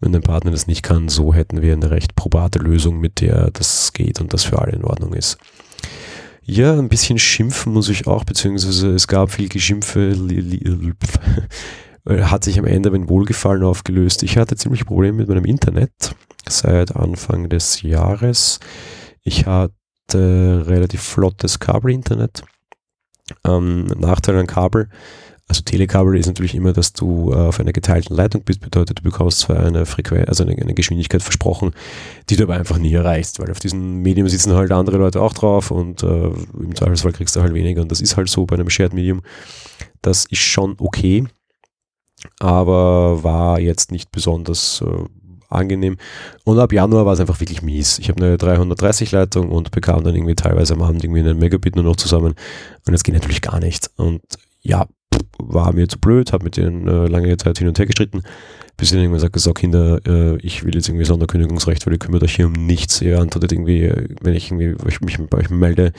wenn 0.00 0.12
dein 0.12 0.22
Partner 0.22 0.50
das 0.50 0.66
nicht 0.66 0.82
kann. 0.82 1.08
So 1.08 1.32
hätten 1.32 1.62
wir 1.62 1.72
eine 1.72 1.90
recht 1.90 2.14
probate 2.16 2.58
Lösung, 2.58 2.98
mit 3.00 3.20
der 3.20 3.50
das 3.52 3.92
geht 3.92 4.20
und 4.20 4.32
das 4.32 4.44
für 4.44 4.60
alle 4.60 4.72
in 4.72 4.84
Ordnung 4.84 5.14
ist. 5.14 5.38
Ja, 6.44 6.76
ein 6.76 6.88
bisschen 6.88 7.18
schimpfen 7.18 7.72
muss 7.72 7.88
ich 7.88 8.06
auch, 8.08 8.24
beziehungsweise 8.24 8.90
es 8.90 9.06
gab 9.06 9.30
viel 9.30 9.48
Geschimpfe, 9.48 10.16
hat 12.08 12.44
sich 12.44 12.58
am 12.58 12.64
Ende 12.64 12.90
mein 12.90 13.08
Wohlgefallen 13.08 13.62
aufgelöst. 13.62 14.24
Ich 14.24 14.36
hatte 14.36 14.56
ziemliche 14.56 14.84
Probleme 14.84 15.18
mit 15.18 15.28
meinem 15.28 15.44
Internet 15.44 16.16
seit 16.58 16.94
Anfang 16.96 17.48
des 17.48 17.82
Jahres. 17.82 18.60
Ich 19.22 19.46
hatte 19.46 20.64
relativ 20.66 21.02
flottes 21.02 21.58
Kabelinternet. 21.58 22.42
Ähm, 23.44 23.86
Nachteil 23.86 24.36
an 24.36 24.46
Kabel, 24.46 24.88
also 25.52 25.62
Telekabel 25.64 26.16
ist 26.16 26.28
natürlich 26.28 26.54
immer, 26.54 26.72
dass 26.72 26.94
du 26.94 27.30
äh, 27.30 27.34
auf 27.34 27.60
einer 27.60 27.74
geteilten 27.74 28.16
Leitung 28.16 28.42
bist, 28.42 28.60
bedeutet, 28.60 29.00
du 29.00 29.02
bekommst 29.02 29.40
zwar 29.40 29.60
eine 29.60 29.84
Frequenz, 29.84 30.26
also 30.26 30.44
eine, 30.44 30.56
eine, 30.56 30.72
Geschwindigkeit 30.72 31.22
versprochen, 31.22 31.72
die 32.30 32.36
du 32.36 32.44
aber 32.44 32.54
einfach 32.54 32.78
nie 32.78 32.94
erreichst, 32.94 33.38
weil 33.38 33.50
auf 33.50 33.58
diesem 33.58 34.00
Medium 34.00 34.28
sitzen 34.28 34.54
halt 34.54 34.72
andere 34.72 34.96
Leute 34.96 35.20
auch 35.20 35.34
drauf 35.34 35.70
und 35.70 36.02
äh, 36.04 36.28
im 36.28 36.74
Zweifelsfall 36.74 37.12
kriegst 37.12 37.36
du 37.36 37.42
halt 37.42 37.52
weniger 37.52 37.82
und 37.82 37.90
das 37.90 38.00
ist 38.00 38.16
halt 38.16 38.30
so 38.30 38.46
bei 38.46 38.54
einem 38.54 38.70
Shared 38.70 38.94
Medium. 38.94 39.20
Das 40.00 40.24
ist 40.24 40.40
schon 40.40 40.76
okay, 40.78 41.26
aber 42.38 43.22
war 43.22 43.60
jetzt 43.60 43.92
nicht 43.92 44.10
besonders 44.10 44.82
äh, 44.86 45.04
angenehm. 45.54 45.96
Und 46.44 46.58
ab 46.58 46.72
Januar 46.72 47.06
war 47.06 47.12
es 47.12 47.20
einfach 47.20 47.40
wirklich 47.40 47.62
mies. 47.62 47.98
Ich 47.98 48.08
habe 48.08 48.22
eine 48.22 48.38
330 48.38 49.12
Leitung 49.12 49.50
und 49.50 49.70
bekam 49.70 50.02
dann 50.04 50.14
irgendwie 50.14 50.34
teilweise 50.34 50.74
am 50.74 50.82
Abend 50.82 51.04
irgendwie 51.04 51.20
einen 51.20 51.38
Megabit 51.38 51.76
nur 51.76 51.84
noch 51.84 51.96
zusammen. 51.96 52.34
Und 52.86 52.92
das 52.92 53.02
geht 53.04 53.14
natürlich 53.14 53.42
gar 53.42 53.60
nicht. 53.60 53.90
Und 53.96 54.22
ja, 54.60 54.86
war 55.38 55.72
mir 55.72 55.88
zu 55.88 55.98
blöd, 55.98 56.32
habe 56.32 56.44
mit 56.44 56.56
denen 56.56 56.88
äh, 56.88 57.06
lange 57.06 57.36
Zeit 57.36 57.58
hin 57.58 57.68
und 57.68 57.78
her 57.78 57.86
gestritten, 57.86 58.22
bis 58.76 58.88
ich 58.88 58.92
dann 58.92 59.00
irgendwann 59.00 59.20
sagte, 59.20 59.38
so 59.38 59.52
Kinder, 59.52 60.00
äh, 60.06 60.36
ich 60.38 60.64
will 60.64 60.74
jetzt 60.74 60.88
irgendwie 60.88 61.04
Sonderkündigungsrecht, 61.04 61.86
weil 61.86 61.94
ihr 61.94 61.98
kümmert 61.98 62.22
euch 62.22 62.36
hier 62.36 62.46
um 62.46 62.52
nichts. 62.52 63.00
Ihr 63.00 63.20
antwortet 63.20 63.52
irgendwie, 63.52 63.84
äh, 63.84 64.08
wenn 64.20 64.34
ich 64.34 64.50
irgendwie 64.50 64.76
ich 64.88 65.00
mich 65.00 65.18
bei 65.28 65.38
euch 65.38 65.50
melde, 65.50 65.92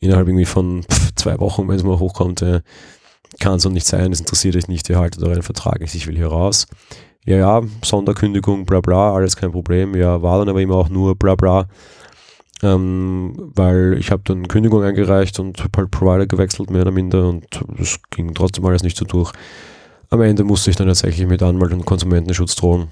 innerhalb 0.00 0.28
irgendwie 0.28 0.44
von 0.44 0.84
pff, 0.84 1.14
zwei 1.14 1.38
Wochen, 1.40 1.68
wenn 1.68 1.76
es 1.76 1.82
mal 1.82 1.98
hochkommt, 1.98 2.42
äh, 2.42 2.60
kann 3.40 3.58
so 3.58 3.68
nicht 3.68 3.86
sein, 3.86 4.12
es 4.12 4.20
interessiert 4.20 4.56
euch 4.56 4.68
nicht, 4.68 4.88
ihr 4.88 4.98
haltet 4.98 5.22
euren 5.22 5.42
Vertrag 5.42 5.80
nicht, 5.80 5.94
ich 5.94 6.06
will 6.06 6.16
hier 6.16 6.28
raus. 6.28 6.66
Ja, 7.24 7.36
ja, 7.36 7.62
Sonderkündigung, 7.84 8.64
bla 8.64 8.80
bla, 8.80 9.14
alles 9.14 9.36
kein 9.36 9.52
Problem. 9.52 9.94
Ja, 9.94 10.22
war 10.22 10.38
dann 10.38 10.48
aber 10.48 10.60
immer 10.60 10.76
auch 10.76 10.88
nur 10.88 11.14
bla 11.14 11.34
bla 11.34 11.66
ähm, 12.62 13.34
weil 13.54 13.96
ich 13.98 14.10
habe 14.10 14.22
dann 14.24 14.48
Kündigung 14.48 14.82
eingereicht 14.82 15.38
und 15.38 15.62
habe 15.62 15.70
halt 15.76 15.90
Provider 15.90 16.26
gewechselt, 16.26 16.70
mehr 16.70 16.82
oder 16.82 16.90
minder, 16.90 17.28
und 17.28 17.46
das 17.76 18.00
ging 18.10 18.34
trotzdem 18.34 18.64
alles 18.66 18.82
nicht 18.82 18.96
so 18.96 19.04
durch. 19.04 19.32
Am 20.10 20.22
Ende 20.22 20.44
musste 20.44 20.70
ich 20.70 20.76
dann 20.76 20.88
tatsächlich 20.88 21.26
mit 21.28 21.42
Anwalt 21.42 21.72
und 21.72 21.84
Konsumentenschutz 21.84 22.56
drohen. 22.56 22.88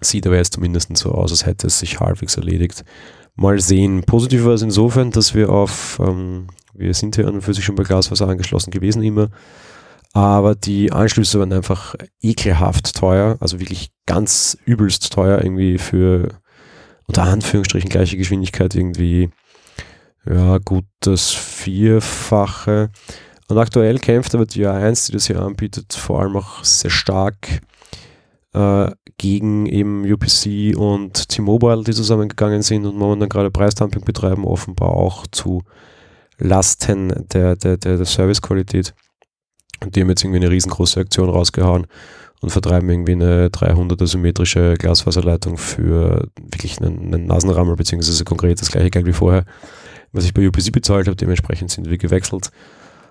Sieht 0.00 0.26
aber 0.26 0.36
jetzt 0.36 0.54
zumindest 0.54 0.94
so 0.96 1.12
aus, 1.12 1.30
als 1.30 1.46
hätte 1.46 1.68
es 1.68 1.78
sich 1.78 2.00
halbwegs 2.00 2.36
erledigt. 2.36 2.84
Mal 3.36 3.60
sehen. 3.60 4.02
Positiv 4.02 4.44
war 4.44 4.52
es 4.52 4.62
insofern, 4.62 5.10
dass 5.12 5.34
wir 5.34 5.50
auf, 5.50 6.00
ähm, 6.02 6.48
wir 6.74 6.92
sind 6.92 7.14
hier 7.14 7.28
an 7.28 7.34
und 7.34 7.42
für 7.42 7.54
sich 7.54 7.64
schon 7.64 7.76
bei 7.76 7.84
Glasfaser 7.84 8.28
angeschlossen 8.28 8.72
gewesen 8.72 9.02
immer, 9.02 9.28
aber 10.12 10.54
die 10.54 10.92
Anschlüsse 10.92 11.38
waren 11.38 11.52
einfach 11.52 11.94
ekelhaft 12.20 12.94
teuer, 12.94 13.36
also 13.40 13.60
wirklich 13.60 13.90
ganz 14.06 14.58
übelst 14.64 15.12
teuer 15.12 15.42
irgendwie 15.42 15.78
für 15.78 16.28
unter 17.06 17.22
Anführungsstrichen 17.24 17.90
gleiche 17.90 18.16
Geschwindigkeit 18.16 18.74
irgendwie, 18.74 19.30
ja, 20.26 20.58
gut 20.58 20.84
das 21.00 21.30
Vierfache. 21.30 22.90
Und 23.48 23.58
aktuell 23.58 23.98
kämpft 23.98 24.34
aber 24.34 24.46
die 24.46 24.66
A1, 24.66 25.06
die 25.06 25.12
das 25.12 25.26
hier 25.26 25.40
anbietet, 25.40 25.92
vor 25.94 26.20
allem 26.20 26.36
auch 26.36 26.62
sehr 26.62 26.90
stark 26.90 27.60
äh, 28.54 28.90
gegen 29.18 29.66
eben 29.66 30.10
UPC 30.10 30.76
und 30.76 31.28
T-Mobile, 31.28 31.84
die 31.84 31.92
zusammengegangen 31.92 32.62
sind 32.62 32.86
und 32.86 32.96
momentan 32.96 33.28
gerade 33.28 33.50
Preisdumping 33.50 34.04
betreiben, 34.04 34.44
offenbar 34.44 34.90
auch 34.90 35.26
zu 35.30 35.62
Lasten 36.38 37.26
der, 37.32 37.56
der, 37.56 37.76
der, 37.76 37.96
der 37.96 38.06
Servicequalität. 38.06 38.94
Und 39.84 39.96
die 39.96 40.00
haben 40.00 40.08
jetzt 40.08 40.24
irgendwie 40.24 40.40
eine 40.40 40.50
riesengroße 40.50 41.00
Aktion 41.00 41.28
rausgehauen 41.28 41.86
und 42.40 42.50
vertreiben 42.50 42.88
irgendwie 42.90 43.12
eine 43.12 43.48
300er 43.48 44.06
symmetrische 44.06 44.74
Glasfaserleitung 44.74 45.56
für 45.58 46.28
wirklich 46.40 46.80
einen, 46.80 47.14
einen 47.14 47.26
Nasenrammel, 47.26 47.76
beziehungsweise 47.76 48.24
konkret 48.24 48.60
das 48.60 48.70
gleiche 48.70 48.90
Geld 48.90 49.06
wie 49.06 49.12
vorher, 49.12 49.44
was 50.12 50.24
ich 50.24 50.34
bei 50.34 50.46
UPC 50.46 50.72
bezahlt 50.72 51.06
habe. 51.06 51.16
Dementsprechend 51.16 51.70
sind 51.70 51.88
wir 51.88 51.98
gewechselt. 51.98 52.50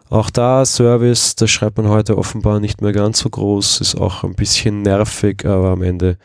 Auch 0.10 0.30
da 0.30 0.66
Service, 0.66 1.36
das 1.38 1.50
schreibt 1.50 1.78
man 1.78 1.88
heute 1.88 2.18
offenbar 2.18 2.60
nicht 2.60 2.82
mehr 2.82 2.92
ganz 2.92 3.20
so 3.20 3.30
groß, 3.30 3.80
ist 3.80 3.96
auch 3.96 4.26
ein 4.26 4.36
bisschen 4.36 4.82
nervig, 4.82 5.46
aber 5.46 5.70
am 5.70 5.82
Ende 5.82 6.18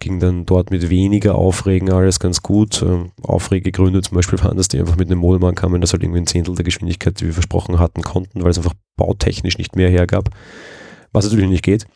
ging 0.00 0.18
dann 0.18 0.46
dort 0.46 0.70
mit 0.70 0.90
weniger 0.90 1.36
Aufregen 1.36 1.92
alles 1.92 2.18
ganz 2.18 2.42
gut. 2.42 2.82
Ähm, 2.82 3.12
Aufregegründe 3.22 4.02
zum 4.02 4.16
Beispiel 4.16 4.42
waren, 4.42 4.56
dass 4.56 4.68
die 4.68 4.80
einfach 4.80 4.96
mit 4.96 5.08
einem 5.08 5.20
Modem 5.20 5.44
ankamen, 5.44 5.80
das 5.80 5.92
halt 5.92 6.02
irgendwie 6.02 6.20
ein 6.20 6.26
Zehntel 6.26 6.54
der 6.54 6.64
Geschwindigkeit, 6.64 7.20
die 7.20 7.26
wir 7.26 7.34
versprochen 7.34 7.78
hatten, 7.78 8.02
konnten, 8.02 8.42
weil 8.42 8.50
es 8.50 8.58
einfach 8.58 8.74
bautechnisch 8.96 9.58
nicht 9.58 9.76
mehr 9.76 9.88
hergab, 9.88 10.30
was 11.12 11.24
natürlich 11.24 11.48
nicht 11.48 11.64
geht 11.64 11.86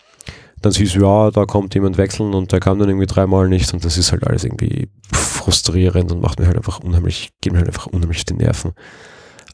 dann 0.64 0.72
du, 0.72 0.82
ja, 0.82 1.30
da 1.30 1.44
kommt 1.44 1.74
jemand 1.74 1.98
wechseln 1.98 2.32
und 2.32 2.50
der 2.52 2.60
kam 2.60 2.78
dann 2.78 2.88
irgendwie 2.88 3.06
dreimal 3.06 3.48
nicht 3.48 3.72
und 3.74 3.84
das 3.84 3.98
ist 3.98 4.12
halt 4.12 4.26
alles 4.26 4.44
irgendwie 4.44 4.88
frustrierend 5.12 6.10
und 6.10 6.22
macht 6.22 6.38
mir 6.38 6.46
halt 6.46 6.56
einfach 6.56 6.80
unheimlich, 6.80 7.30
geht 7.40 7.52
mir 7.52 7.58
halt 7.58 7.68
einfach 7.68 7.86
unheimlich 7.86 8.18
auf 8.18 8.24
die 8.24 8.34
Nerven. 8.34 8.72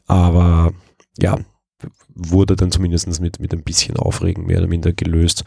Aber 0.07 0.71
ja, 1.19 1.37
wurde 2.15 2.55
dann 2.55 2.71
zumindest 2.71 3.19
mit, 3.19 3.39
mit 3.39 3.53
ein 3.53 3.63
bisschen 3.63 3.97
Aufregen 3.97 4.45
mehr 4.45 4.59
oder 4.59 4.67
minder 4.67 4.93
gelöst. 4.93 5.43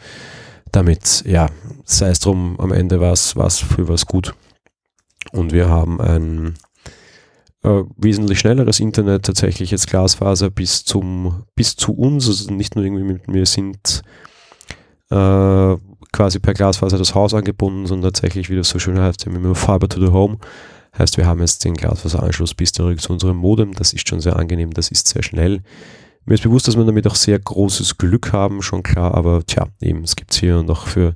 Damit, 0.75 1.23
ja, 1.25 1.47
sei 1.85 2.09
es 2.09 2.19
drum, 2.19 2.59
am 2.59 2.73
Ende 2.73 2.99
war 2.99 3.13
es 3.13 3.31
für 3.31 3.87
was 3.87 4.05
gut. 4.05 4.35
Und 5.31 5.53
wir 5.53 5.69
haben 5.69 6.01
ein 6.01 6.55
äh, 7.63 7.83
wesentlich 7.95 8.39
schnelleres 8.39 8.81
Internet, 8.81 9.23
tatsächlich 9.23 9.71
jetzt 9.71 9.87
Glasfaser 9.87 10.49
bis 10.49 10.83
zum, 10.83 11.45
bis 11.55 11.77
zu 11.77 11.93
uns, 11.93 12.27
also 12.27 12.53
nicht 12.53 12.75
nur 12.75 12.83
irgendwie 12.83 13.05
mit 13.05 13.29
mir 13.29 13.45
sind 13.45 14.01
äh, 15.11 15.77
quasi 16.11 16.39
per 16.39 16.53
Glasfaser 16.53 16.97
das 16.97 17.15
Haus 17.15 17.33
angebunden, 17.33 17.87
sondern 17.87 18.11
tatsächlich, 18.11 18.49
wie 18.49 18.57
das 18.57 18.67
so 18.67 18.77
schön 18.77 18.99
heißt, 18.99 19.25
immer 19.27 19.55
Fiber 19.55 19.87
to 19.87 20.05
the 20.05 20.11
Home. 20.11 20.39
Heißt, 20.97 21.15
wir 21.15 21.25
haben 21.25 21.39
jetzt 21.39 21.63
den 21.63 21.75
Glasfaseranschluss 21.75 22.53
bis 22.53 22.73
direkt 22.73 22.99
zu 22.99 23.13
unserem 23.13 23.37
Modem. 23.37 23.71
Das 23.75 23.93
ist 23.93 24.09
schon 24.09 24.19
sehr 24.19 24.35
angenehm, 24.35 24.71
das 24.71 24.91
ist 24.91 25.07
sehr 25.07 25.23
schnell. 25.23 25.61
Mir 26.25 26.33
ist 26.33 26.43
bewusst, 26.43 26.67
dass 26.67 26.75
wir 26.75 26.83
damit 26.83 27.05
auch 27.07 27.15
sehr 27.15 27.37
großes 27.37 27.97
Glück 27.97 28.33
haben, 28.33 28.63
schon 28.63 28.81
klar, 28.81 29.13
aber 29.13 29.45
tja, 29.45 29.67
eben, 29.79 30.03
es 30.03 30.15
gibt 30.15 30.31
es 30.31 30.39
hier 30.39 30.63
noch 30.63 30.87
für 30.87 31.15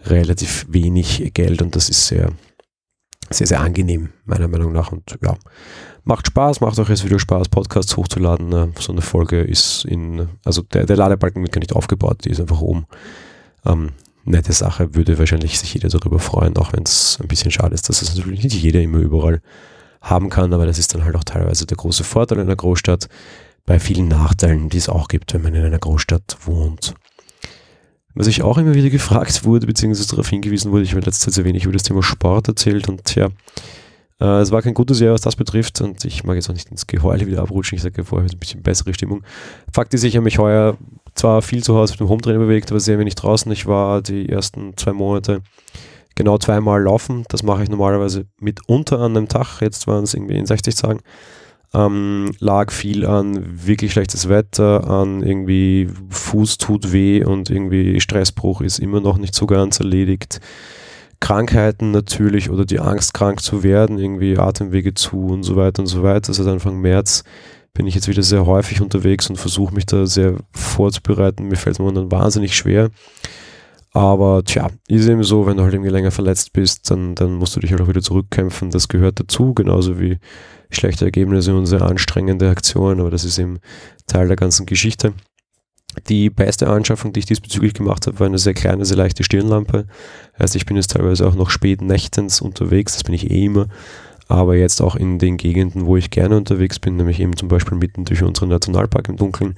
relativ 0.00 0.66
wenig 0.68 1.32
Geld 1.32 1.62
und 1.62 1.74
das 1.74 1.88
ist 1.88 2.06
sehr, 2.06 2.30
sehr, 3.30 3.46
sehr 3.46 3.60
angenehm, 3.60 4.10
meiner 4.26 4.48
Meinung 4.48 4.72
nach. 4.72 4.92
Und 4.92 5.18
ja, 5.22 5.36
macht 6.04 6.26
Spaß, 6.26 6.60
macht 6.60 6.78
auch 6.78 6.90
jetzt 6.90 7.04
wieder 7.06 7.18
Spaß, 7.18 7.48
Podcasts 7.48 7.96
hochzuladen. 7.96 8.74
So 8.78 8.92
eine 8.92 9.00
Folge 9.00 9.40
ist 9.40 9.86
in, 9.86 10.28
also 10.44 10.60
der, 10.60 10.84
der 10.84 10.96
Ladebalken 10.96 11.42
wird 11.42 11.52
gar 11.52 11.60
nicht 11.60 11.74
aufgebaut, 11.74 12.26
die 12.26 12.30
ist 12.30 12.40
einfach 12.40 12.60
oben. 12.60 12.84
Ähm, 13.64 13.92
nette 14.24 14.52
Sache, 14.52 14.94
würde 14.94 15.18
wahrscheinlich 15.18 15.58
sich 15.58 15.72
jeder 15.74 15.88
darüber 15.88 16.18
freuen, 16.18 16.56
auch 16.58 16.72
wenn 16.74 16.82
es 16.82 17.18
ein 17.20 17.28
bisschen 17.28 17.50
schade 17.50 17.74
ist, 17.74 17.88
dass 17.88 18.02
es 18.02 18.14
natürlich 18.16 18.42
nicht 18.42 18.54
jeder 18.54 18.80
immer 18.80 18.98
überall 18.98 19.40
haben 20.00 20.28
kann, 20.28 20.52
aber 20.52 20.66
das 20.66 20.78
ist 20.78 20.94
dann 20.94 21.04
halt 21.04 21.16
auch 21.16 21.24
teilweise 21.24 21.66
der 21.66 21.76
große 21.76 22.04
Vorteil 22.04 22.38
in 22.38 22.44
einer 22.44 22.56
Großstadt, 22.56 23.08
bei 23.66 23.78
vielen 23.78 24.08
Nachteilen, 24.08 24.68
die 24.68 24.78
es 24.78 24.88
auch 24.88 25.08
gibt, 25.08 25.32
wenn 25.34 25.42
man 25.42 25.54
in 25.54 25.64
einer 25.64 25.78
Großstadt 25.78 26.36
wohnt. 26.44 26.94
Was 28.14 28.26
ich 28.28 28.42
auch 28.42 28.58
immer 28.58 28.74
wieder 28.74 28.90
gefragt 28.90 29.44
wurde, 29.44 29.66
beziehungsweise 29.66 30.08
darauf 30.08 30.28
hingewiesen 30.28 30.70
wurde, 30.70 30.84
ich 30.84 30.92
habe 30.92 31.04
letzte 31.04 31.26
Zeit 31.26 31.34
sehr 31.34 31.44
wenig 31.44 31.64
über 31.64 31.72
das 31.72 31.82
Thema 31.82 32.02
Sport 32.02 32.48
erzählt 32.48 32.88
und 32.88 33.14
ja, 33.14 33.28
äh, 34.20 34.40
es 34.40 34.52
war 34.52 34.62
kein 34.62 34.74
gutes 34.74 35.00
Jahr, 35.00 35.14
was 35.14 35.22
das 35.22 35.36
betrifft 35.36 35.80
und 35.80 36.04
ich 36.04 36.22
mag 36.24 36.36
jetzt 36.36 36.48
auch 36.48 36.54
nicht 36.54 36.70
ins 36.70 36.86
Geheule 36.86 37.26
wieder 37.26 37.42
abrutschen. 37.42 37.76
Ich 37.76 37.82
sage 37.82 38.04
vorher 38.04 38.30
ein 38.30 38.38
bisschen 38.38 38.62
bessere 38.62 38.94
Stimmung. 38.94 39.24
Fakt 39.72 39.94
ist, 39.94 40.04
ich 40.04 40.14
habe 40.14 40.24
mich 40.24 40.38
heuer 40.38 40.76
zwar 41.14 41.42
viel 41.42 41.64
zu 41.64 41.74
Hause 41.74 41.94
mit 41.94 42.00
dem 42.00 42.08
Hometrainer 42.08 42.38
bewegt, 42.38 42.70
aber 42.70 42.80
sehr 42.80 42.98
wenig 42.98 43.16
draußen. 43.16 43.50
Ich 43.50 43.66
war 43.66 44.02
die 44.02 44.28
ersten 44.28 44.76
zwei 44.76 44.92
Monate 44.92 45.42
genau 46.14 46.38
zweimal 46.38 46.82
laufen. 46.82 47.24
Das 47.28 47.42
mache 47.42 47.64
ich 47.64 47.68
normalerweise 47.68 48.26
mitunter 48.38 49.00
an 49.00 49.16
einem 49.16 49.28
Tag. 49.28 49.60
Jetzt 49.60 49.86
waren 49.86 50.04
es 50.04 50.14
irgendwie 50.14 50.36
in 50.36 50.46
60 50.46 50.74
Tagen. 50.74 51.00
Ähm, 51.74 52.30
lag 52.38 52.70
viel 52.70 53.04
an 53.04 53.66
wirklich 53.66 53.92
schlechtes 53.92 54.28
Wetter, 54.28 54.88
an 54.88 55.22
irgendwie 55.22 55.88
Fuß 56.08 56.58
tut 56.58 56.92
weh 56.92 57.24
und 57.24 57.50
irgendwie 57.50 58.00
Stressbruch 58.00 58.60
ist 58.60 58.78
immer 58.78 59.00
noch 59.00 59.18
nicht 59.18 59.34
so 59.34 59.46
ganz 59.46 59.80
erledigt. 59.80 60.40
Krankheiten 61.20 61.90
natürlich 61.90 62.50
oder 62.50 62.64
die 62.64 62.80
Angst, 62.80 63.14
krank 63.14 63.40
zu 63.40 63.62
werden, 63.62 63.98
irgendwie 63.98 64.38
Atemwege 64.38 64.94
zu 64.94 65.26
und 65.26 65.42
so 65.42 65.56
weiter 65.56 65.80
und 65.80 65.86
so 65.86 66.02
weiter. 66.02 66.32
Seit 66.32 66.46
Anfang 66.46 66.80
März 66.80 67.24
bin 67.72 67.86
ich 67.86 67.94
jetzt 67.94 68.08
wieder 68.08 68.22
sehr 68.22 68.46
häufig 68.46 68.80
unterwegs 68.80 69.28
und 69.28 69.36
versuche 69.36 69.74
mich 69.74 69.86
da 69.86 70.06
sehr 70.06 70.36
vorzubereiten. 70.52 71.48
Mir 71.48 71.56
fällt 71.56 71.76
es 71.76 71.80
momentan 71.80 72.12
wahnsinnig 72.12 72.54
schwer. 72.54 72.90
Aber 73.96 74.42
tja, 74.44 74.70
ist 74.88 75.06
eben 75.06 75.22
so, 75.22 75.46
wenn 75.46 75.56
du 75.56 75.62
halt 75.62 75.72
irgendwie 75.72 75.90
länger 75.90 76.10
verletzt 76.10 76.52
bist, 76.52 76.90
dann, 76.90 77.14
dann 77.14 77.34
musst 77.34 77.54
du 77.54 77.60
dich 77.60 77.70
halt 77.70 77.80
auch 77.80 77.88
wieder 77.88 78.02
zurückkämpfen. 78.02 78.70
Das 78.70 78.88
gehört 78.88 79.20
dazu, 79.20 79.54
genauso 79.54 80.00
wie 80.00 80.18
schlechte 80.70 81.04
Ergebnisse 81.04 81.54
und 81.54 81.66
sehr 81.66 81.82
anstrengende 81.82 82.50
Aktionen, 82.50 83.00
aber 83.00 83.10
das 83.12 83.24
ist 83.24 83.38
eben 83.38 83.60
Teil 84.08 84.26
der 84.26 84.36
ganzen 84.36 84.66
Geschichte. 84.66 85.14
Die 86.08 86.28
beste 86.28 86.68
Anschaffung, 86.68 87.12
die 87.12 87.20
ich 87.20 87.26
diesbezüglich 87.26 87.72
gemacht 87.72 88.08
habe, 88.08 88.18
war 88.18 88.26
eine 88.26 88.38
sehr 88.38 88.54
kleine, 88.54 88.84
sehr 88.84 88.96
leichte 88.96 89.22
Stirnlampe. 89.22 89.86
Heißt, 90.40 90.56
ich 90.56 90.66
bin 90.66 90.76
jetzt 90.76 90.90
teilweise 90.90 91.24
auch 91.28 91.36
noch 91.36 91.50
spät 91.50 91.80
nächtens 91.80 92.40
unterwegs, 92.40 92.94
das 92.94 93.04
bin 93.04 93.14
ich 93.14 93.30
eh 93.30 93.44
immer 93.44 93.68
aber 94.28 94.56
jetzt 94.56 94.80
auch 94.80 94.96
in 94.96 95.18
den 95.18 95.36
Gegenden, 95.36 95.86
wo 95.86 95.96
ich 95.96 96.10
gerne 96.10 96.36
unterwegs 96.36 96.78
bin, 96.78 96.96
nämlich 96.96 97.20
eben 97.20 97.36
zum 97.36 97.48
Beispiel 97.48 97.76
mitten 97.76 98.04
durch 98.04 98.22
unseren 98.22 98.48
Nationalpark 98.48 99.08
im 99.08 99.16
Dunkeln 99.16 99.56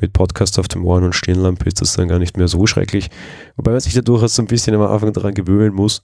mit 0.00 0.12
Podcast 0.12 0.58
auf 0.58 0.68
dem 0.68 0.84
Ohren 0.84 1.04
und 1.04 1.14
Stirnlampe 1.14 1.66
ist 1.66 1.80
das 1.80 1.94
dann 1.94 2.08
gar 2.08 2.18
nicht 2.18 2.36
mehr 2.36 2.48
so 2.48 2.66
schrecklich. 2.66 3.10
Wobei 3.56 3.72
man 3.72 3.80
sich 3.80 3.94
da 3.94 4.00
durchaus 4.00 4.34
so 4.34 4.42
ein 4.42 4.48
bisschen 4.48 4.74
am 4.74 4.82
Anfang 4.82 5.12
daran 5.12 5.34
gewöhnen 5.34 5.74
muss, 5.74 6.02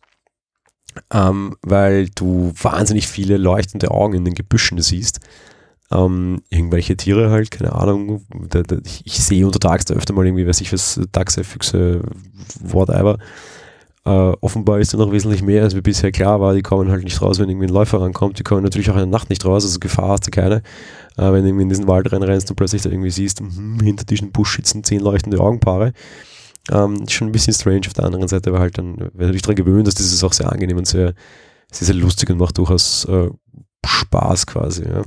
ähm, 1.12 1.56
weil 1.62 2.08
du 2.14 2.52
wahnsinnig 2.60 3.08
viele 3.08 3.36
leuchtende 3.36 3.90
Augen 3.90 4.14
in 4.14 4.24
den 4.24 4.34
Gebüschen 4.34 4.80
siehst. 4.80 5.20
Ähm, 5.90 6.42
irgendwelche 6.50 6.96
Tiere 6.96 7.30
halt, 7.30 7.50
keine 7.50 7.72
Ahnung. 7.72 8.24
Da, 8.48 8.62
da, 8.62 8.76
ich, 8.84 9.02
ich, 9.04 9.22
sehe 9.22 9.46
untertags 9.46 9.84
da 9.84 9.94
öfter 9.94 10.14
mal 10.14 10.24
irgendwie, 10.24 10.46
weiß 10.46 10.60
ich 10.60 10.72
was, 10.72 11.00
Dachse, 11.12 11.44
Füchse, 11.44 12.02
whatever. 12.60 13.18
Uh, 14.06 14.34
offenbar 14.42 14.80
ist 14.80 14.92
da 14.92 14.98
noch 14.98 15.12
wesentlich 15.12 15.42
mehr, 15.42 15.62
als 15.62 15.74
wie 15.74 15.80
bisher 15.80 16.12
klar 16.12 16.38
war. 16.38 16.52
Die 16.54 16.60
kommen 16.60 16.90
halt 16.90 17.04
nicht 17.04 17.22
raus, 17.22 17.38
wenn 17.38 17.48
irgendwie 17.48 17.68
ein 17.68 17.72
Läufer 17.72 18.02
rankommt. 18.02 18.38
Die 18.38 18.42
kommen 18.42 18.62
natürlich 18.62 18.90
auch 18.90 18.94
in 18.94 19.00
der 19.00 19.06
Nacht 19.06 19.30
nicht 19.30 19.46
raus, 19.46 19.64
also 19.64 19.78
Gefahr 19.78 20.10
hast 20.10 20.26
du 20.26 20.30
keine. 20.30 20.56
Uh, 21.16 21.32
wenn 21.32 21.42
du 21.42 21.48
irgendwie 21.48 21.62
in 21.62 21.68
diesen 21.70 21.86
Wald 21.86 22.12
reinrennst 22.12 22.50
und 22.50 22.56
plötzlich 22.56 22.82
da 22.82 22.90
irgendwie 22.90 23.10
siehst, 23.10 23.40
mh, 23.40 23.82
hinter 23.82 24.04
diesem 24.04 24.30
Busch 24.30 24.56
sitzen 24.56 24.84
zehn 24.84 25.00
leuchtende 25.00 25.40
Augenpaare. 25.40 25.94
Um, 26.70 26.96
ähm, 26.96 27.08
schon 27.08 27.28
ein 27.28 27.32
bisschen 27.32 27.52
strange 27.52 27.82
auf 27.86 27.92
der 27.92 28.04
anderen 28.04 28.28
Seite, 28.28 28.50
aber 28.50 28.58
halt 28.58 28.78
dann, 28.78 29.10
wenn 29.12 29.26
du 29.26 29.32
dich 29.32 29.42
daran 29.42 29.56
gewöhnt 29.56 29.86
hast, 29.86 30.00
ist 30.00 30.12
es 30.12 30.24
auch 30.24 30.32
sehr 30.32 30.50
angenehm 30.50 30.78
und 30.78 30.86
sehr, 30.86 31.14
sehr, 31.70 31.86
sehr 31.86 31.94
lustig 31.94 32.30
und 32.30 32.38
macht 32.38 32.56
durchaus 32.56 33.06
uh, 33.06 33.30
Spaß 33.86 34.46
quasi. 34.46 34.84
Ja. 34.84 35.02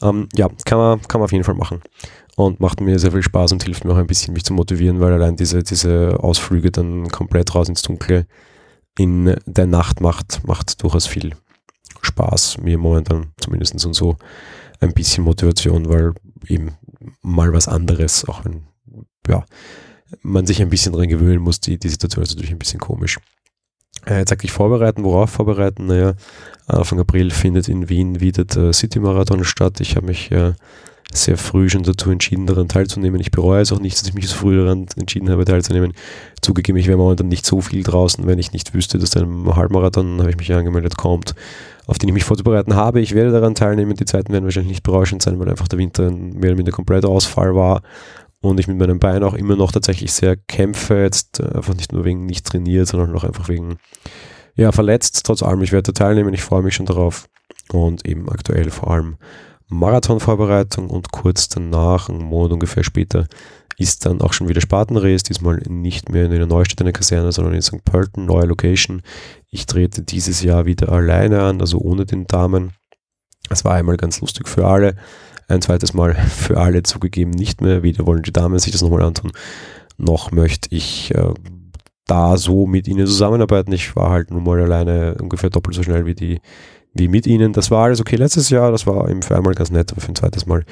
Um, 0.00 0.28
ja, 0.34 0.48
kann 0.64 0.78
man, 0.78 1.02
kann 1.02 1.20
man 1.20 1.24
auf 1.26 1.32
jeden 1.32 1.44
Fall 1.44 1.54
machen 1.54 1.80
und 2.36 2.60
macht 2.60 2.80
mir 2.80 2.98
sehr 2.98 3.12
viel 3.12 3.22
Spaß 3.22 3.52
und 3.52 3.64
hilft 3.64 3.84
mir 3.84 3.92
auch 3.92 3.96
ein 3.96 4.06
bisschen, 4.06 4.34
mich 4.34 4.44
zu 4.44 4.52
motivieren, 4.52 5.00
weil 5.00 5.12
allein 5.12 5.36
diese, 5.36 5.62
diese 5.62 6.18
Ausflüge 6.20 6.70
dann 6.70 7.08
komplett 7.08 7.54
raus 7.54 7.68
ins 7.68 7.82
Dunkle 7.82 8.26
in 8.98 9.34
der 9.46 9.66
Nacht 9.66 10.00
macht, 10.00 10.46
macht 10.46 10.82
durchaus 10.82 11.06
viel 11.06 11.34
Spaß, 12.02 12.58
mir 12.58 12.78
momentan 12.78 13.32
zumindest 13.38 13.84
und 13.84 13.94
so 13.94 14.16
ein 14.80 14.92
bisschen 14.92 15.24
Motivation, 15.24 15.88
weil 15.88 16.12
eben 16.46 16.74
mal 17.22 17.52
was 17.52 17.68
anderes, 17.68 18.26
auch 18.28 18.44
wenn 18.44 18.66
ja, 19.26 19.44
man 20.22 20.46
sich 20.46 20.60
ein 20.60 20.70
bisschen 20.70 20.92
dran 20.92 21.08
gewöhnen 21.08 21.42
muss, 21.42 21.60
die, 21.60 21.78
die 21.78 21.88
Situation 21.88 22.22
ist 22.22 22.30
natürlich 22.30 22.52
ein 22.52 22.58
bisschen 22.58 22.80
komisch. 22.80 23.18
Äh, 24.04 24.18
jetzt 24.18 24.34
ich 24.42 24.52
vorbereiten, 24.52 25.04
worauf 25.04 25.30
vorbereiten? 25.30 25.86
Naja, 25.86 26.14
Anfang 26.66 27.00
April 27.00 27.30
findet 27.30 27.68
in 27.68 27.88
Wien 27.88 28.20
wieder 28.20 28.44
der 28.44 28.72
City 28.74 29.00
Marathon 29.00 29.42
statt. 29.44 29.80
Ich 29.80 29.96
habe 29.96 30.06
mich 30.06 30.30
äh, 30.30 30.52
sehr 31.12 31.38
früh 31.38 31.68
schon 31.68 31.82
dazu 31.82 32.10
entschieden, 32.10 32.46
daran 32.46 32.68
teilzunehmen. 32.68 33.20
Ich 33.20 33.30
bereue 33.30 33.62
es 33.62 33.72
auch 33.72 33.80
nicht, 33.80 33.98
dass 33.98 34.08
ich 34.08 34.14
mich 34.14 34.28
so 34.28 34.36
früh 34.36 34.56
daran 34.56 34.86
entschieden 34.96 35.30
habe, 35.30 35.44
teilzunehmen. 35.44 35.92
Zugegeben, 36.42 36.78
ich 36.78 36.88
wäre 36.88 36.98
momentan 36.98 37.28
nicht 37.28 37.46
so 37.46 37.60
viel 37.60 37.82
draußen, 37.82 38.26
wenn 38.26 38.38
ich 38.38 38.52
nicht 38.52 38.74
wüsste, 38.74 38.98
dass 38.98 39.16
ein 39.16 39.54
Halbmarathon, 39.54 40.20
habe 40.20 40.30
ich 40.30 40.36
mich 40.36 40.52
angemeldet, 40.52 40.96
kommt, 40.96 41.34
auf 41.86 41.98
den 41.98 42.08
ich 42.08 42.14
mich 42.14 42.24
vorzubereiten 42.24 42.74
habe. 42.74 43.00
Ich 43.00 43.14
werde 43.14 43.30
daran 43.30 43.54
teilnehmen. 43.54 43.94
Die 43.94 44.04
Zeiten 44.04 44.32
werden 44.32 44.44
wahrscheinlich 44.44 44.72
nicht 44.72 44.82
berauschend 44.82 45.22
sein, 45.22 45.38
weil 45.38 45.48
einfach 45.48 45.68
der 45.68 45.78
Winter 45.78 46.10
mehr 46.10 46.50
oder 46.50 46.56
minder 46.56 46.72
kompletter 46.72 47.08
Ausfall 47.08 47.54
war 47.54 47.82
und 48.40 48.60
ich 48.60 48.68
mit 48.68 48.78
meinem 48.78 48.98
Bein 48.98 49.22
auch 49.22 49.34
immer 49.34 49.56
noch 49.56 49.72
tatsächlich 49.72 50.12
sehr 50.12 50.36
kämpfe. 50.36 51.02
Jetzt 51.02 51.40
äh, 51.40 51.48
einfach 51.54 51.74
nicht 51.74 51.92
nur 51.92 52.04
wegen 52.04 52.26
nicht 52.26 52.46
trainiert, 52.46 52.88
sondern 52.88 53.14
auch 53.14 53.24
einfach 53.24 53.48
wegen 53.48 53.78
ja, 54.54 54.72
verletzt. 54.72 55.22
Trotz 55.24 55.42
allem, 55.42 55.62
ich 55.62 55.72
werde 55.72 55.92
teilnehmen. 55.92 56.34
Ich 56.34 56.42
freue 56.42 56.62
mich 56.62 56.74
schon 56.74 56.86
darauf. 56.86 57.28
Und 57.72 58.06
eben 58.06 58.28
aktuell 58.28 58.70
vor 58.70 58.90
allem 58.90 59.16
Marathonvorbereitung 59.68 60.90
und 60.90 61.10
kurz 61.12 61.48
danach, 61.48 62.08
einen 62.08 62.22
Monat 62.22 62.52
ungefähr 62.52 62.84
später, 62.84 63.26
ist 63.78 64.06
dann 64.06 64.20
auch 64.22 64.32
schon 64.32 64.48
wieder 64.48 64.60
Spartanrace, 64.60 65.22
diesmal 65.22 65.62
nicht 65.68 66.10
mehr 66.10 66.24
in 66.24 66.30
der 66.30 66.46
Neustadt 66.46 66.80
in 66.80 66.86
der 66.86 66.92
Kaserne, 66.92 67.32
sondern 67.32 67.54
in 67.54 67.62
St. 67.62 67.84
Pölten, 67.84 68.24
neue 68.24 68.46
Location. 68.46 69.02
Ich 69.50 69.66
trete 69.66 70.02
dieses 70.02 70.42
Jahr 70.42 70.64
wieder 70.64 70.90
alleine 70.90 71.42
an, 71.42 71.60
also 71.60 71.78
ohne 71.78 72.06
den 72.06 72.26
Damen. 72.26 72.72
Es 73.50 73.64
war 73.64 73.74
einmal 73.74 73.96
ganz 73.96 74.20
lustig 74.20 74.48
für 74.48 74.66
alle, 74.66 74.96
ein 75.48 75.60
zweites 75.60 75.92
Mal 75.92 76.14
für 76.28 76.58
alle 76.58 76.82
zugegeben 76.82 77.32
nicht 77.32 77.60
mehr. 77.60 77.82
Weder 77.82 78.06
wollen 78.06 78.22
die 78.22 78.32
Damen 78.32 78.58
sich 78.58 78.72
das 78.72 78.82
nochmal 78.82 79.02
antun, 79.02 79.32
noch 79.98 80.30
möchte 80.30 80.74
ich 80.74 81.14
äh, 81.14 81.34
da 82.06 82.36
so 82.36 82.66
mit 82.66 82.88
ihnen 82.88 83.06
zusammenarbeiten. 83.06 83.72
Ich 83.72 83.94
war 83.96 84.10
halt 84.10 84.30
nun 84.30 84.44
mal 84.44 84.60
alleine 84.60 85.16
ungefähr 85.20 85.50
doppelt 85.50 85.76
so 85.76 85.82
schnell 85.82 86.06
wie 86.06 86.14
die 86.14 86.40
wie 86.98 87.08
mit 87.08 87.26
ihnen. 87.26 87.52
Das 87.52 87.70
war 87.70 87.84
alles 87.84 88.00
okay 88.00 88.16
letztes 88.16 88.50
Jahr, 88.50 88.72
das 88.72 88.86
war 88.86 89.08
eben 89.08 89.22
für 89.22 89.36
einmal 89.36 89.54
ganz 89.54 89.70
nett, 89.70 89.92
aber 89.92 90.00
für 90.00 90.12
ein 90.12 90.16
zweites 90.16 90.46
Mal 90.46 90.64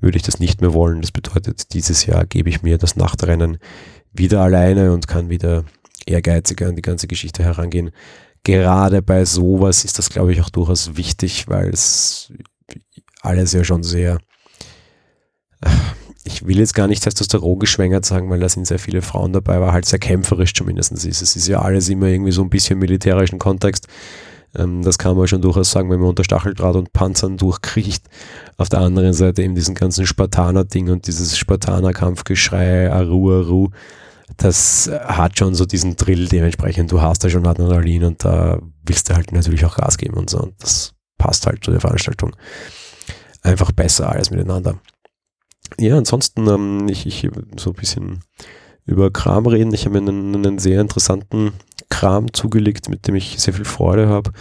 würde 0.00 0.16
ich 0.16 0.22
das 0.22 0.40
nicht 0.40 0.60
mehr 0.60 0.72
wollen. 0.72 1.00
Das 1.00 1.12
bedeutet, 1.12 1.72
dieses 1.74 2.06
Jahr 2.06 2.26
gebe 2.26 2.48
ich 2.48 2.62
mir 2.62 2.78
das 2.78 2.96
Nachtrennen 2.96 3.58
wieder 4.12 4.40
alleine 4.40 4.92
und 4.92 5.08
kann 5.08 5.30
wieder 5.30 5.64
ehrgeiziger 6.06 6.68
an 6.68 6.76
die 6.76 6.82
ganze 6.82 7.06
Geschichte 7.06 7.44
herangehen. 7.44 7.90
Gerade 8.42 9.02
bei 9.02 9.24
sowas 9.24 9.84
ist 9.84 9.98
das, 9.98 10.08
glaube 10.08 10.32
ich, 10.32 10.40
auch 10.40 10.50
durchaus 10.50 10.96
wichtig, 10.96 11.48
weil 11.48 11.68
es 11.68 12.32
alles 13.20 13.52
ja 13.52 13.64
schon 13.64 13.82
sehr, 13.82 14.18
ich 16.24 16.46
will 16.46 16.58
jetzt 16.58 16.74
gar 16.74 16.86
nicht 16.86 17.02
Testosteron 17.02 17.58
geschwängert 17.58 18.06
sagen, 18.06 18.30
weil 18.30 18.40
da 18.40 18.48
sind 18.48 18.66
sehr 18.66 18.78
viele 18.78 19.02
Frauen 19.02 19.32
dabei, 19.32 19.56
aber 19.56 19.72
halt 19.72 19.84
sehr 19.84 19.98
kämpferisch 19.98 20.54
zumindest 20.54 20.92
ist. 20.92 21.22
Es 21.22 21.36
ist 21.36 21.48
ja 21.48 21.60
alles 21.60 21.88
immer 21.90 22.06
irgendwie 22.06 22.32
so 22.32 22.42
ein 22.42 22.50
bisschen 22.50 22.78
militärischen 22.78 23.38
Kontext. 23.38 23.86
Ähm, 24.56 24.82
das 24.82 24.98
kann 24.98 25.16
man 25.16 25.26
schon 25.26 25.42
durchaus 25.42 25.70
sagen, 25.70 25.90
wenn 25.90 26.00
man 26.00 26.10
unter 26.10 26.24
Stacheldraht 26.24 26.76
und 26.76 26.92
Panzern 26.92 27.36
durchkriecht. 27.36 28.04
Auf 28.56 28.68
der 28.68 28.80
anderen 28.80 29.12
Seite 29.12 29.42
eben 29.42 29.54
diesen 29.54 29.74
ganzen 29.74 30.06
Spartaner-Ding 30.06 30.90
und 30.90 31.06
dieses 31.06 31.36
Spartaner-Kampfgeschrei, 31.38 32.90
Aru, 32.90 33.32
Aru, 33.32 33.68
das 34.36 34.90
hat 35.04 35.38
schon 35.38 35.54
so 35.54 35.66
diesen 35.66 35.96
Drill 35.96 36.28
dementsprechend. 36.28 36.92
Du 36.92 37.00
hast 37.00 37.24
da 37.24 37.28
schon 37.28 37.46
Adrenalin 37.46 38.04
und 38.04 38.24
da 38.24 38.60
willst 38.84 39.10
du 39.10 39.14
halt 39.14 39.32
natürlich 39.32 39.64
auch 39.64 39.76
Gas 39.76 39.98
geben 39.98 40.14
und 40.14 40.30
so. 40.30 40.38
Und 40.40 40.54
das 40.62 40.94
passt 41.18 41.46
halt 41.46 41.64
zu 41.64 41.70
der 41.70 41.80
Veranstaltung 41.80 42.34
einfach 43.42 43.72
besser 43.72 44.10
alles 44.10 44.30
miteinander. 44.30 44.78
Ja, 45.78 45.96
ansonsten, 45.96 46.46
ähm, 46.48 46.88
ich, 46.88 47.06
ich 47.06 47.28
so 47.56 47.70
ein 47.70 47.76
bisschen 47.76 48.20
über 48.86 49.10
Kram 49.10 49.46
reden. 49.46 49.72
Ich 49.72 49.86
habe 49.86 49.98
einen, 49.98 50.34
einen 50.34 50.58
sehr 50.58 50.80
interessanten 50.80 51.52
Kram 51.90 52.32
zugelegt, 52.32 52.88
mit 52.88 53.06
dem 53.06 53.14
ich 53.14 53.38
sehr 53.38 53.52
viel 53.52 53.66
Freude 53.66 54.08
habe. 54.08 54.32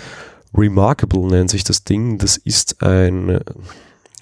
Remarkable 0.55 1.27
nennt 1.27 1.49
sich 1.49 1.63
das 1.63 1.83
Ding. 1.83 2.17
Das 2.17 2.37
ist 2.37 2.81
ein 2.81 3.29
äh, 3.29 3.41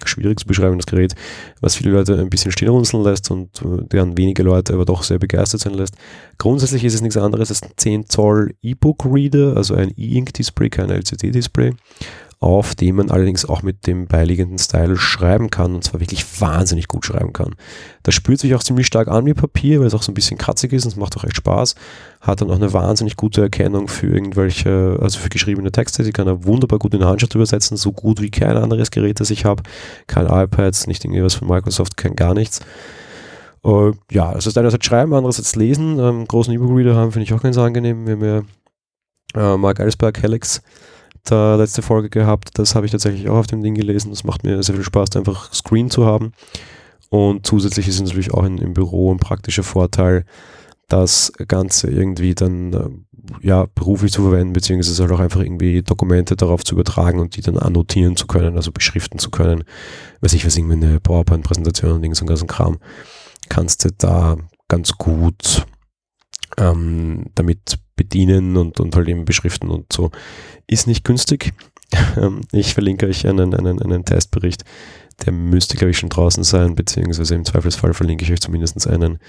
schwierig 0.06 0.40
zu 0.40 0.46
beschreibendes 0.46 0.86
Gerät, 0.86 1.16
was 1.62 1.76
viele 1.76 1.92
Leute 1.92 2.18
ein 2.20 2.30
bisschen 2.30 2.52
stirnrunzeln 2.52 3.04
lässt 3.04 3.32
und 3.32 3.62
äh, 3.62 3.86
deren 3.92 4.18
wenige 4.18 4.44
Leute 4.44 4.74
aber 4.74 4.86
doch 4.86 5.04
sehr 5.04 5.20
begeistert 5.20 5.62
sein 5.62 5.74
lässt. 5.74 5.96
Grundsätzlich 6.38 6.84
ist 6.84 6.96
es 6.96 7.02
nichts 7.02 7.18
anderes 7.18 7.50
als 7.50 7.63
ein 7.63 7.72
10 7.78 8.10
Zoll 8.10 8.54
E-Book 8.62 9.06
Reader, 9.06 9.56
also 9.56 9.76
ein 9.76 9.92
E-Ink-Display, 9.96 10.70
kein 10.70 10.90
LCD-Display 10.90 11.74
auf 12.39 12.76
dem 12.76 12.97
man 12.97 13.10
allerdings 13.10 13.45
auch 13.45 13.63
mit 13.63 13.88
dem 13.88 14.06
beiliegenden 14.06 14.60
Style 14.60 14.95
schreiben 14.95 15.50
kann 15.50 15.73
und 15.73 15.84
zwar 15.84 16.00
wirklich 16.00 16.39
wahnsinnig 16.39 16.88
gut 16.88 17.04
schreiben 17.04 17.34
kann. 17.34 17.56
Das 18.04 18.13
spürt 18.13 18.39
sich 18.39 18.54
auch 18.54 18.62
ziemlich 18.62 18.86
stark 18.86 19.08
an 19.08 19.26
wie 19.26 19.34
Papier, 19.34 19.80
weil 19.80 19.88
es 19.88 19.95
auch 19.95 20.04
so 20.04 20.12
ein 20.12 20.15
bisschen 20.15 20.38
kratzig 20.38 20.71
ist 20.71 20.86
und 20.86 20.91
es 20.91 20.97
macht 20.97 21.17
auch 21.17 21.23
echt 21.23 21.38
Spaß. 21.38 21.73
Hat 22.21 22.41
dann 22.41 22.52
auch 22.52 22.56
eine 22.56 22.73
wahnsinnig 22.73 23.15
gute 23.15 23.41
Erkennung 23.41 23.88
für 23.88 24.08
irgendwelche, 24.08 25.00
also 25.02 25.17
für 25.17 25.30
geschriebene 25.30 25.71
Texte. 25.71 26.04
Sie 26.04 26.12
kann 26.12 26.28
er 26.28 26.45
wunderbar 26.45 26.78
gut 26.78 26.93
in 26.93 27.00
der 27.00 27.10
Handschrift 27.10 27.34
übersetzen, 27.34 27.76
so 27.76 27.91
gut 27.91 28.21
wie 28.21 28.30
kein 28.30 28.56
anderes 28.56 28.91
Gerät, 28.91 29.19
das 29.19 29.32
ich 29.32 29.43
habe. 29.43 29.63
Kein 30.06 30.28
iPad, 30.28 30.76
nicht 30.88 31.04
irgendwie 31.04 31.23
was 31.23 31.34
von 31.34 31.47
Microsoft, 31.47 31.97
kein 31.97 32.15
gar 32.15 32.36
nichts. 32.36 32.62
Uh, 33.65 33.93
ja, 34.12 34.30
also 34.30 34.58
einerseits 34.60 34.86
schreiben, 34.86 35.13
andererseits 35.15 35.56
lesen. 35.56 35.97
Ähm, 35.97 36.28
großen 36.28 36.54
E-Book-Reader 36.54 36.95
haben 36.95 37.12
finde 37.12 37.23
ich 37.23 37.34
auch 37.34 37.41
ganz 37.41 37.58
angenehm. 37.58 38.06
Wir 38.06 38.13
haben 38.13 38.45
ja 39.36 39.54
äh, 39.54 39.58
Mark 39.58 39.80
Ellsberg, 39.80 40.21
Helix 40.21 40.62
da 41.32 41.56
letzte 41.56 41.82
Folge 41.82 42.10
gehabt. 42.10 42.52
Das 42.54 42.76
habe 42.76 42.86
ich 42.86 42.92
tatsächlich 42.92 43.30
auch 43.30 43.38
auf 43.38 43.48
dem 43.48 43.62
Ding 43.62 43.76
gelesen. 43.76 44.10
Das 44.10 44.24
macht 44.24 44.44
mir 44.44 44.62
sehr 44.63 44.76
viel 44.76 44.84
Spaß, 44.84 45.16
einfach 45.16 45.54
Screen 45.54 45.90
zu 45.90 46.06
haben. 46.06 46.32
Und 47.10 47.46
zusätzlich 47.46 47.88
ist 47.88 47.96
es 47.96 48.02
natürlich 48.02 48.34
auch 48.34 48.44
in, 48.44 48.58
im 48.58 48.74
Büro 48.74 49.13
ein 49.13 49.20
praktischer 49.20 49.63
Vorteil, 49.63 50.26
das 50.90 51.32
Ganze 51.48 51.90
irgendwie 51.90 52.34
dann 52.34 52.74
äh, 52.74 52.90
ja, 53.42 53.66
beruflich 53.76 54.12
zu 54.12 54.22
verwenden, 54.24 54.54
beziehungsweise 54.54 55.04
halt 55.04 55.12
auch 55.12 55.20
einfach 55.20 55.42
irgendwie 55.42 55.82
Dokumente 55.84 56.36
darauf 56.36 56.63
zu 56.63 56.76
übertragen 56.76 57.20
und 57.20 57.36
die 57.36 57.42
dann 57.42 57.58
annotieren 57.58 58.16
zu 58.16 58.28
können, 58.28 58.56
also 58.56 58.72
beschriften 58.72 59.20
zu 59.20 59.30
können. 59.30 59.63
Weiß 60.22 60.34
ich 60.34 60.46
was, 60.46 60.58
irgendwie 60.58 60.86
eine 60.86 61.00
PowerPoint-Präsentation 61.00 61.92
und 61.92 62.16
so 62.16 62.22
einen 62.22 62.28
ganzen 62.28 62.48
Kram, 62.48 62.78
kannst 63.50 63.84
du 63.84 63.90
da 63.98 64.38
ganz 64.68 64.94
gut 64.94 65.66
ähm, 66.58 67.26
damit 67.36 67.80
bedienen 67.98 68.56
und, 68.56 68.80
und 68.80 68.96
halt 68.96 69.10
eben 69.10 69.26
beschriften 69.26 69.70
und 69.70 69.92
so. 69.92 70.12
Ist 70.68 70.88
nicht 70.88 71.04
günstig. 71.04 71.54
Ähm, 72.18 72.42
ich 72.52 72.74
verlinke 72.74 73.08
euch 73.08 73.26
einen, 73.26 73.54
einen, 73.54 73.82
einen 73.82 74.04
Testbericht, 74.04 74.66
der 75.26 75.32
müsste, 75.32 75.78
glaube 75.78 75.92
ich, 75.92 75.98
schon 75.98 76.10
draußen 76.10 76.44
sein, 76.44 76.76
beziehungsweise 76.76 77.34
im 77.34 77.46
Zweifelsfall 77.46 77.94
verlinke 77.94 78.26
ich 78.26 78.32
euch 78.34 78.42
zumindest 78.42 78.86
einen 78.88 79.20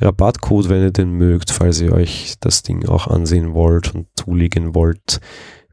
Rabattcode, 0.00 0.70
wenn 0.70 0.82
ihr 0.82 0.90
den 0.90 1.10
mögt, 1.10 1.50
falls 1.50 1.82
ihr 1.82 1.92
euch 1.92 2.36
das 2.40 2.62
Ding 2.62 2.88
auch 2.88 3.08
ansehen 3.08 3.52
wollt 3.52 3.94
und 3.94 4.06
zulegen 4.16 4.74
wollt. 4.74 5.20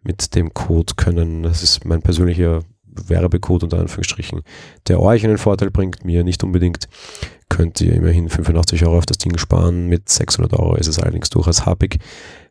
Mit 0.04 0.36
dem 0.36 0.54
Code 0.54 0.96
können, 0.96 1.44
das 1.44 1.64
ist 1.64 1.86
mein 1.86 2.02
persönlicher 2.02 2.64
Werbecode 3.08 3.64
unter 3.64 3.80
Anführungsstrichen, 3.80 4.42
der 4.88 5.02
euch 5.02 5.24
einen 5.24 5.38
Vorteil 5.38 5.72
bringt, 5.72 6.06
mir 6.06 6.24
nicht 6.24 6.44
unbedingt, 6.44 6.88
könnt 7.50 7.80
ihr 7.82 7.94
immerhin 7.94 8.30
85 8.30 8.86
Euro 8.86 8.98
auf 8.98 9.06
das 9.06 9.18
Ding 9.18 9.38
sparen. 9.38 9.88
Mit 9.88 10.10
600 10.10 10.54
Euro 10.54 10.76
ist 10.76 10.88
es 10.88 11.00
allerdings 11.00 11.30
durchaus 11.30 11.66
happig. 11.66 12.00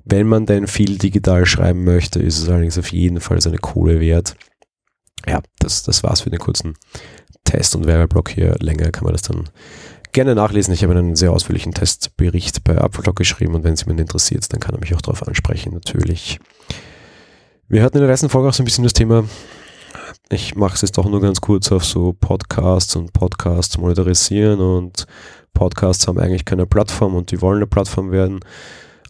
Wenn 0.04 0.26
man 0.26 0.46
denn 0.46 0.66
viel 0.66 0.98
digital 0.98 1.46
schreiben 1.46 1.84
möchte, 1.84 2.20
ist 2.20 2.38
es 2.38 2.48
allerdings 2.48 2.78
auf 2.78 2.92
jeden 2.92 3.20
Fall 3.20 3.40
seine 3.40 3.58
Kohle 3.58 4.00
wert. 4.00 4.36
Ja, 5.26 5.40
das, 5.58 5.82
das 5.82 6.02
war's 6.02 6.20
für 6.20 6.30
den 6.30 6.38
kurzen 6.38 6.74
Test- 7.44 7.74
und 7.74 7.86
Werbeblock 7.86 8.30
hier. 8.30 8.56
Länger 8.60 8.90
kann 8.90 9.04
man 9.04 9.12
das 9.12 9.22
dann 9.22 9.48
gerne 10.12 10.34
nachlesen. 10.34 10.72
Ich 10.72 10.82
habe 10.82 10.94
einen 10.94 11.16
sehr 11.16 11.32
ausführlichen 11.32 11.74
Testbericht 11.74 12.64
bei 12.64 12.78
Apfeltalk 12.78 13.16
geschrieben 13.16 13.54
und 13.54 13.64
wenn 13.64 13.74
es 13.74 13.82
jemand 13.82 14.00
interessiert, 14.00 14.50
dann 14.52 14.60
kann 14.60 14.74
er 14.74 14.80
mich 14.80 14.94
auch 14.94 15.02
darauf 15.02 15.26
ansprechen, 15.26 15.74
natürlich. 15.74 16.38
Wir 17.68 17.82
hatten 17.82 17.96
in 17.96 18.02
der 18.02 18.10
letzten 18.10 18.28
Folge 18.28 18.48
auch 18.48 18.54
so 18.54 18.62
ein 18.62 18.66
bisschen 18.66 18.84
das 18.84 18.92
Thema, 18.92 19.24
ich 20.30 20.54
mache 20.56 20.74
es 20.74 20.82
jetzt 20.82 20.96
doch 20.96 21.08
nur 21.08 21.20
ganz 21.20 21.40
kurz 21.40 21.70
auf 21.70 21.84
so 21.84 22.14
Podcasts 22.18 22.96
und 22.96 23.12
Podcasts 23.12 23.78
monetarisieren 23.78 24.60
und 24.60 25.06
Podcasts 25.52 26.08
haben 26.08 26.18
eigentlich 26.18 26.44
keine 26.44 26.66
Plattform 26.66 27.14
und 27.14 27.30
die 27.30 27.40
wollen 27.40 27.56
eine 27.56 27.66
Plattform 27.66 28.10
werden. 28.10 28.40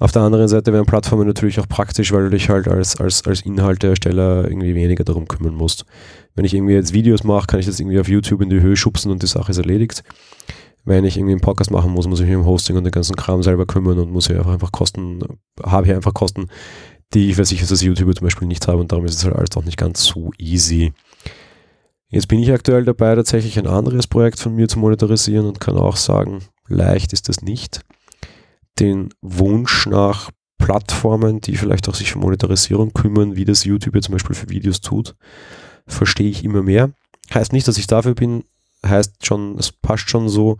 Auf 0.00 0.10
der 0.10 0.22
anderen 0.22 0.48
Seite 0.48 0.72
wären 0.72 0.86
Plattformen 0.86 1.26
natürlich 1.26 1.60
auch 1.60 1.68
praktisch, 1.68 2.12
weil 2.12 2.24
du 2.24 2.30
dich 2.30 2.48
halt 2.48 2.66
als, 2.66 3.00
als, 3.00 3.24
als 3.26 3.42
Inhalteersteller 3.42 4.44
irgendwie 4.44 4.74
weniger 4.74 5.04
darum 5.04 5.28
kümmern 5.28 5.54
musst. 5.54 5.84
Wenn 6.34 6.44
ich 6.44 6.52
irgendwie 6.52 6.74
jetzt 6.74 6.92
Videos 6.92 7.22
mache, 7.22 7.46
kann 7.46 7.60
ich 7.60 7.66
das 7.66 7.78
irgendwie 7.78 8.00
auf 8.00 8.08
YouTube 8.08 8.42
in 8.42 8.50
die 8.50 8.60
Höhe 8.60 8.76
schubsen 8.76 9.12
und 9.12 9.22
die 9.22 9.28
Sache 9.28 9.52
ist 9.52 9.58
erledigt. 9.58 10.02
Wenn 10.84 11.04
ich 11.04 11.16
irgendwie 11.16 11.32
einen 11.32 11.40
Podcast 11.40 11.70
machen 11.70 11.92
muss, 11.92 12.08
muss 12.08 12.20
ich 12.20 12.26
mich 12.26 12.36
um 12.36 12.44
Hosting 12.44 12.76
und 12.76 12.84
den 12.84 12.90
ganzen 12.90 13.16
Kram 13.16 13.42
selber 13.42 13.64
kümmern 13.64 13.98
und 13.98 14.10
muss 14.10 14.26
hier 14.26 14.44
einfach 14.46 14.72
Kosten, 14.72 15.20
habe 15.62 15.86
hier 15.86 15.96
einfach 15.96 16.12
Kosten, 16.12 16.48
die 17.14 17.30
ich 17.30 17.38
weiß 17.38 17.52
ich 17.52 17.62
als 17.62 17.80
YouTuber 17.80 18.14
zum 18.14 18.26
Beispiel 18.26 18.48
nicht 18.48 18.66
habe 18.68 18.78
und 18.78 18.92
darum 18.92 19.04
ist 19.06 19.14
es 19.14 19.24
halt 19.24 19.36
alles 19.36 19.56
auch 19.56 19.64
nicht 19.64 19.78
ganz 19.78 20.04
so 20.04 20.30
easy. 20.38 20.92
Jetzt 22.08 22.28
bin 22.28 22.40
ich 22.40 22.52
aktuell 22.52 22.84
dabei, 22.84 23.14
tatsächlich 23.14 23.58
ein 23.58 23.66
anderes 23.66 24.06
Projekt 24.06 24.38
von 24.38 24.54
mir 24.54 24.68
zu 24.68 24.78
monetarisieren 24.78 25.46
und 25.46 25.60
kann 25.60 25.76
auch 25.76 25.96
sagen, 25.96 26.44
leicht 26.68 27.12
ist 27.12 27.28
das 27.28 27.42
nicht 27.42 27.80
den 28.78 29.10
Wunsch 29.20 29.86
nach 29.86 30.30
Plattformen, 30.58 31.40
die 31.40 31.56
vielleicht 31.56 31.88
auch 31.88 31.94
sich 31.94 32.12
für 32.12 32.18
Monetarisierung 32.18 32.92
kümmern, 32.92 33.36
wie 33.36 33.44
das 33.44 33.64
YouTube 33.64 34.02
zum 34.02 34.12
Beispiel 34.12 34.34
für 34.34 34.48
Videos 34.48 34.80
tut, 34.80 35.14
verstehe 35.86 36.30
ich 36.30 36.44
immer 36.44 36.62
mehr. 36.62 36.92
Heißt 37.32 37.52
nicht, 37.52 37.68
dass 37.68 37.78
ich 37.78 37.86
dafür 37.86 38.14
bin, 38.14 38.44
heißt 38.84 39.26
schon, 39.26 39.58
es 39.58 39.72
passt 39.72 40.10
schon 40.10 40.28
so, 40.28 40.58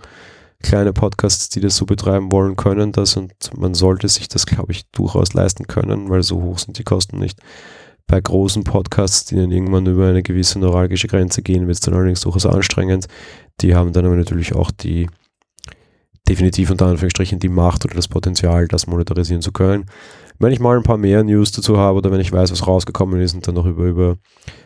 kleine 0.64 0.92
Podcasts, 0.92 1.48
die 1.48 1.60
das 1.60 1.76
so 1.76 1.86
betreiben 1.86 2.32
wollen, 2.32 2.56
können 2.56 2.90
das 2.90 3.16
und 3.16 3.32
man 3.56 3.74
sollte 3.74 4.08
sich 4.08 4.28
das, 4.28 4.46
glaube 4.46 4.72
ich, 4.72 4.90
durchaus 4.90 5.34
leisten 5.34 5.66
können, 5.66 6.10
weil 6.10 6.22
so 6.22 6.42
hoch 6.42 6.58
sind 6.58 6.78
die 6.78 6.84
Kosten 6.84 7.18
nicht. 7.18 7.40
Bei 8.06 8.20
großen 8.20 8.64
Podcasts, 8.64 9.24
die 9.26 9.36
dann 9.36 9.50
irgendwann 9.50 9.86
über 9.86 10.08
eine 10.08 10.22
gewisse 10.22 10.58
neuralgische 10.58 11.08
Grenze 11.08 11.42
gehen, 11.42 11.66
wird 11.66 11.74
es 11.74 11.80
dann 11.80 11.94
allerdings 11.94 12.20
durchaus 12.20 12.46
anstrengend. 12.46 13.06
Die 13.60 13.74
haben 13.74 13.92
dann 13.92 14.04
aber 14.04 14.16
natürlich 14.16 14.54
auch 14.54 14.70
die 14.70 15.08
definitiv 16.28 16.70
unter 16.70 16.86
Anführungsstrichen 16.86 17.38
die 17.38 17.48
Macht 17.48 17.84
oder 17.84 17.94
das 17.94 18.08
Potenzial, 18.08 18.66
das 18.68 18.86
monetarisieren 18.86 19.42
zu 19.42 19.52
können. 19.52 19.86
Wenn 20.38 20.52
ich 20.52 20.60
mal 20.60 20.76
ein 20.76 20.82
paar 20.82 20.98
mehr 20.98 21.22
News 21.22 21.52
dazu 21.52 21.78
habe 21.78 21.98
oder 21.98 22.10
wenn 22.10 22.20
ich 22.20 22.32
weiß, 22.32 22.50
was 22.50 22.66
rausgekommen 22.66 23.20
ist 23.20 23.34
und 23.34 23.46
dann 23.46 23.54
noch 23.54 23.66
über, 23.66 23.84
über 23.84 24.16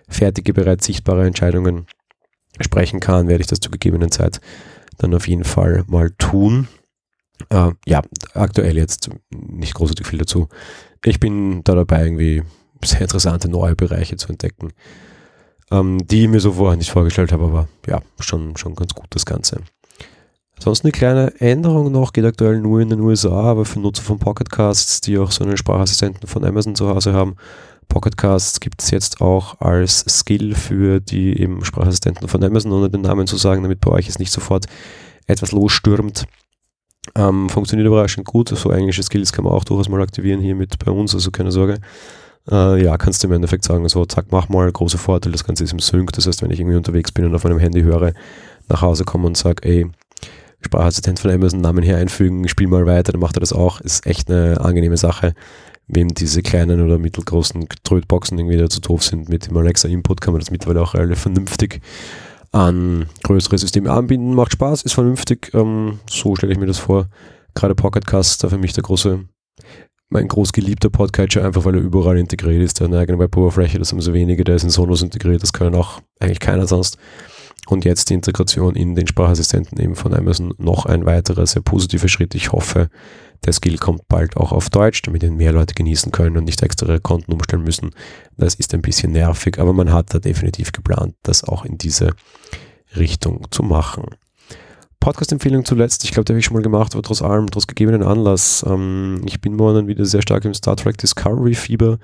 fertige, 0.08 0.52
bereits 0.52 0.86
sichtbare 0.86 1.26
Entscheidungen 1.26 1.86
sprechen 2.60 3.00
kann, 3.00 3.28
werde 3.28 3.42
ich 3.42 3.46
das 3.46 3.60
zu 3.60 3.70
gegebenen 3.70 4.10
Zeit 4.10 4.40
dann 4.98 5.14
auf 5.14 5.28
jeden 5.28 5.44
Fall 5.44 5.84
mal 5.88 6.10
tun. 6.18 6.68
Äh, 7.50 7.72
ja, 7.86 8.02
aktuell 8.34 8.76
jetzt 8.76 9.10
nicht 9.30 9.74
großartig 9.74 10.06
viel 10.06 10.18
dazu. 10.18 10.48
Ich 11.04 11.20
bin 11.20 11.62
da 11.64 11.74
dabei, 11.74 12.04
irgendwie 12.04 12.42
sehr 12.84 13.02
interessante 13.02 13.48
neue 13.48 13.76
Bereiche 13.76 14.16
zu 14.16 14.28
entdecken, 14.28 14.72
ähm, 15.70 16.06
die 16.06 16.24
ich 16.24 16.28
mir 16.28 16.40
so 16.40 16.52
vorher 16.52 16.76
nicht 16.76 16.90
vorgestellt 16.90 17.32
habe, 17.32 17.44
aber 17.44 17.68
ja, 17.86 18.00
schon, 18.20 18.56
schon 18.56 18.74
ganz 18.74 18.94
gut 18.94 19.06
das 19.10 19.26
Ganze. 19.26 19.62
Sonst 20.60 20.84
eine 20.84 20.92
kleine 20.92 21.40
Änderung 21.40 21.92
noch, 21.92 22.12
geht 22.12 22.24
aktuell 22.24 22.60
nur 22.60 22.80
in 22.80 22.88
den 22.88 23.00
USA, 23.00 23.42
aber 23.44 23.64
für 23.64 23.78
Nutzer 23.78 24.02
von 24.02 24.18
Pocketcasts, 24.18 25.00
die 25.00 25.18
auch 25.18 25.30
so 25.30 25.44
einen 25.44 25.56
Sprachassistenten 25.56 26.28
von 26.28 26.44
Amazon 26.44 26.74
zu 26.74 26.88
Hause 26.88 27.12
haben, 27.12 27.36
Pocketcasts 27.88 28.60
gibt 28.60 28.82
es 28.82 28.90
jetzt 28.90 29.20
auch 29.20 29.60
als 29.60 30.04
Skill 30.08 30.54
für 30.54 31.00
die 31.00 31.40
eben 31.40 31.64
Sprachassistenten 31.64 32.28
von 32.28 32.42
Amazon, 32.44 32.72
ohne 32.72 32.90
den 32.90 33.00
Namen 33.00 33.26
zu 33.26 33.36
sagen, 33.36 33.62
damit 33.62 33.80
bei 33.80 33.90
euch 33.90 34.08
es 34.08 34.18
nicht 34.18 34.32
sofort 34.32 34.66
etwas 35.26 35.52
losstürmt. 35.52 36.24
Ähm, 37.14 37.48
funktioniert 37.48 37.86
überraschend 37.86 38.26
gut. 38.26 38.50
So 38.50 38.70
englische 38.70 39.02
Skills 39.02 39.32
kann 39.32 39.44
man 39.44 39.54
auch 39.54 39.64
durchaus 39.64 39.88
mal 39.88 40.02
aktivieren 40.02 40.40
hier 40.40 40.54
mit 40.54 40.78
bei 40.84 40.90
uns, 40.92 41.14
also 41.14 41.30
keine 41.30 41.50
Sorge. 41.50 41.80
Äh, 42.50 42.82
ja, 42.84 42.96
kannst 42.96 43.22
du 43.22 43.28
im 43.28 43.32
Endeffekt 43.32 43.64
sagen, 43.64 43.88
so 43.88 44.04
zack, 44.04 44.26
mach 44.30 44.48
mal, 44.48 44.70
großer 44.70 44.98
Vorteil, 44.98 45.32
das 45.32 45.44
Ganze 45.44 45.64
ist 45.64 45.72
im 45.72 45.78
Sync. 45.78 46.12
Das 46.12 46.26
heißt, 46.26 46.42
wenn 46.42 46.50
ich 46.50 46.60
irgendwie 46.60 46.76
unterwegs 46.76 47.12
bin 47.12 47.24
und 47.24 47.34
auf 47.34 47.44
meinem 47.44 47.58
Handy 47.58 47.82
höre, 47.82 48.12
nach 48.68 48.82
Hause 48.82 49.04
komme 49.04 49.26
und 49.26 49.36
sage, 49.36 49.66
ey, 49.68 49.90
Sprachassistent 50.60 51.20
von 51.20 51.30
Amazon 51.30 51.60
Namen 51.60 51.84
hier 51.84 51.96
einfügen, 51.96 52.48
spiel 52.48 52.66
mal 52.66 52.86
weiter, 52.86 53.12
dann 53.12 53.20
macht 53.20 53.36
er 53.36 53.40
das 53.40 53.52
auch. 53.52 53.80
Ist 53.80 54.06
echt 54.06 54.30
eine 54.30 54.60
angenehme 54.60 54.96
Sache. 54.96 55.34
Wem 55.86 56.08
diese 56.08 56.42
kleinen 56.42 56.82
oder 56.82 56.98
mittelgroßen 56.98 57.66
Trödboxen 57.82 58.38
irgendwie 58.38 58.58
dazu 58.58 58.80
doof 58.80 59.02
sind 59.02 59.28
mit 59.28 59.46
dem 59.46 59.56
Alexa 59.56 59.88
Input, 59.88 60.20
kann 60.20 60.34
man 60.34 60.40
das 60.40 60.50
mittlerweile 60.50 60.82
auch 60.82 60.94
relativ 60.94 61.20
vernünftig 61.20 61.80
an 62.52 63.06
größere 63.24 63.58
Systeme 63.58 63.90
anbinden. 63.90 64.34
Macht 64.34 64.52
Spaß, 64.52 64.82
ist 64.82 64.94
vernünftig. 64.94 65.50
Ähm, 65.54 66.00
so 66.10 66.36
stelle 66.36 66.52
ich 66.52 66.58
mir 66.58 66.66
das 66.66 66.78
vor. 66.78 67.06
Gerade 67.54 67.74
Pocketcast 67.74 68.32
ist 68.32 68.44
da 68.44 68.48
für 68.48 68.58
mich 68.58 68.72
der 68.72 68.82
große, 68.82 69.24
mein 70.10 70.28
groß 70.28 70.52
geliebter 70.52 70.90
Podcatcher, 70.90 71.44
einfach 71.44 71.64
weil 71.64 71.74
er 71.74 71.80
überall 71.80 72.18
integriert 72.18 72.62
ist. 72.62 72.80
Der 72.80 72.86
hat 72.86 72.92
eine 72.92 73.02
eigene 73.02 73.18
Web-Oberfläche, 73.18 73.78
das 73.78 73.92
haben 73.92 74.00
so 74.00 74.14
wenige, 74.14 74.44
der 74.44 74.56
ist 74.56 74.62
in 74.64 74.70
Sonos 74.70 75.02
integriert, 75.02 75.42
das 75.42 75.52
können 75.52 75.74
auch 75.74 76.00
eigentlich 76.20 76.40
keiner 76.40 76.66
sonst. 76.66 76.98
Und 77.68 77.84
jetzt 77.84 78.08
die 78.08 78.14
Integration 78.14 78.74
in 78.76 78.94
den 78.94 79.06
Sprachassistenten 79.06 79.78
eben 79.78 79.94
von 79.94 80.14
Amazon 80.14 80.54
noch 80.56 80.86
ein 80.86 81.04
weiterer 81.04 81.46
sehr 81.46 81.60
positiver 81.60 82.08
Schritt. 82.08 82.34
Ich 82.34 82.50
hoffe, 82.52 82.88
der 83.44 83.52
Skill 83.52 83.76
kommt 83.76 84.08
bald 84.08 84.38
auch 84.38 84.52
auf 84.52 84.70
Deutsch, 84.70 85.02
damit 85.02 85.22
ihn 85.22 85.36
mehr 85.36 85.52
Leute 85.52 85.74
genießen 85.74 86.10
können 86.10 86.38
und 86.38 86.44
nicht 86.44 86.62
extra 86.62 86.98
Konten 86.98 87.32
umstellen 87.32 87.64
müssen. 87.64 87.90
Das 88.38 88.54
ist 88.54 88.72
ein 88.72 88.80
bisschen 88.80 89.12
nervig, 89.12 89.58
aber 89.58 89.74
man 89.74 89.92
hat 89.92 90.14
da 90.14 90.18
definitiv 90.18 90.72
geplant, 90.72 91.14
das 91.22 91.44
auch 91.44 91.66
in 91.66 91.76
diese 91.76 92.14
Richtung 92.96 93.46
zu 93.50 93.62
machen. 93.62 94.04
Podcast-Empfehlung 95.00 95.64
zuletzt, 95.64 96.04
ich 96.04 96.10
glaube, 96.10 96.24
die 96.24 96.32
habe 96.32 96.40
ich 96.40 96.46
schon 96.46 96.56
mal 96.56 96.62
gemacht, 96.62 96.94
aber 96.94 97.02
trotz 97.02 97.22
allem, 97.22 97.50
trotz 97.50 97.66
gegebenen 97.66 98.02
Anlass. 98.02 98.64
Ähm, 98.66 99.22
ich 99.26 99.40
bin 99.40 99.54
morgen 99.54 99.86
wieder 99.86 100.04
sehr 100.06 100.22
stark 100.22 100.44
im 100.44 100.54
Star 100.54 100.76
Trek 100.76 100.98
Discovery-Fieber, 100.98 101.98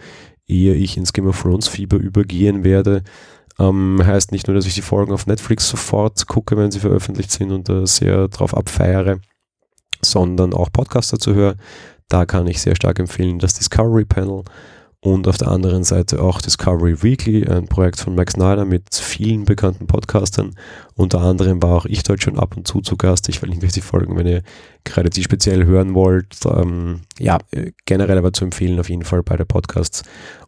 ehe 0.46 0.74
ich 0.74 0.96
ins 0.96 1.12
Game 1.12 1.26
of 1.26 1.40
Thrones-Fieber 1.40 1.96
übergehen 1.96 2.64
werde. 2.64 3.02
Ähm, 3.58 4.00
heißt 4.04 4.32
nicht 4.32 4.46
nur, 4.46 4.56
dass 4.56 4.66
ich 4.66 4.74
die 4.74 4.82
Folgen 4.82 5.12
auf 5.12 5.26
Netflix 5.26 5.68
sofort 5.68 6.26
gucke, 6.26 6.56
wenn 6.56 6.70
sie 6.70 6.80
veröffentlicht 6.80 7.30
sind 7.30 7.52
und 7.52 7.68
da 7.68 7.86
sehr 7.86 8.28
drauf 8.28 8.56
abfeiere, 8.56 9.20
sondern 10.02 10.52
auch 10.54 10.72
Podcaster 10.72 11.18
zu 11.18 11.34
hören. 11.34 11.60
Da 12.08 12.26
kann 12.26 12.46
ich 12.46 12.60
sehr 12.60 12.76
stark 12.76 12.98
empfehlen 12.98 13.38
das 13.38 13.54
Discovery 13.54 14.04
Panel 14.04 14.42
und 15.04 15.28
auf 15.28 15.36
der 15.36 15.48
anderen 15.48 15.84
Seite 15.84 16.22
auch 16.22 16.40
Discovery 16.40 17.02
Weekly, 17.02 17.46
ein 17.46 17.66
Projekt 17.66 18.00
von 18.00 18.14
Max 18.14 18.32
Snyder 18.32 18.64
mit 18.64 18.94
vielen 18.94 19.44
bekannten 19.44 19.86
Podcastern. 19.86 20.54
Unter 20.94 21.20
anderem 21.20 21.62
war 21.62 21.76
auch 21.76 21.84
ich 21.84 22.02
dort 22.04 22.22
schon 22.22 22.38
ab 22.38 22.56
und 22.56 22.66
zu 22.66 22.80
zu 22.80 22.96
Gast. 22.96 23.28
Ich 23.28 23.38
verlinke 23.38 23.66
euch 23.66 23.72
die 23.72 23.82
Folgen, 23.82 24.16
wenn 24.16 24.26
ihr 24.26 24.42
gerade 24.82 25.10
die 25.10 25.22
speziell 25.22 25.66
hören 25.66 25.92
wollt. 25.92 26.34
Ähm, 26.46 27.02
ja, 27.18 27.36
generell 27.84 28.16
aber 28.16 28.32
zu 28.32 28.44
empfehlen 28.46 28.80
auf 28.80 28.88
jeden 28.88 29.04
Fall 29.04 29.22
beide 29.22 29.44
Podcasts. 29.44 30.04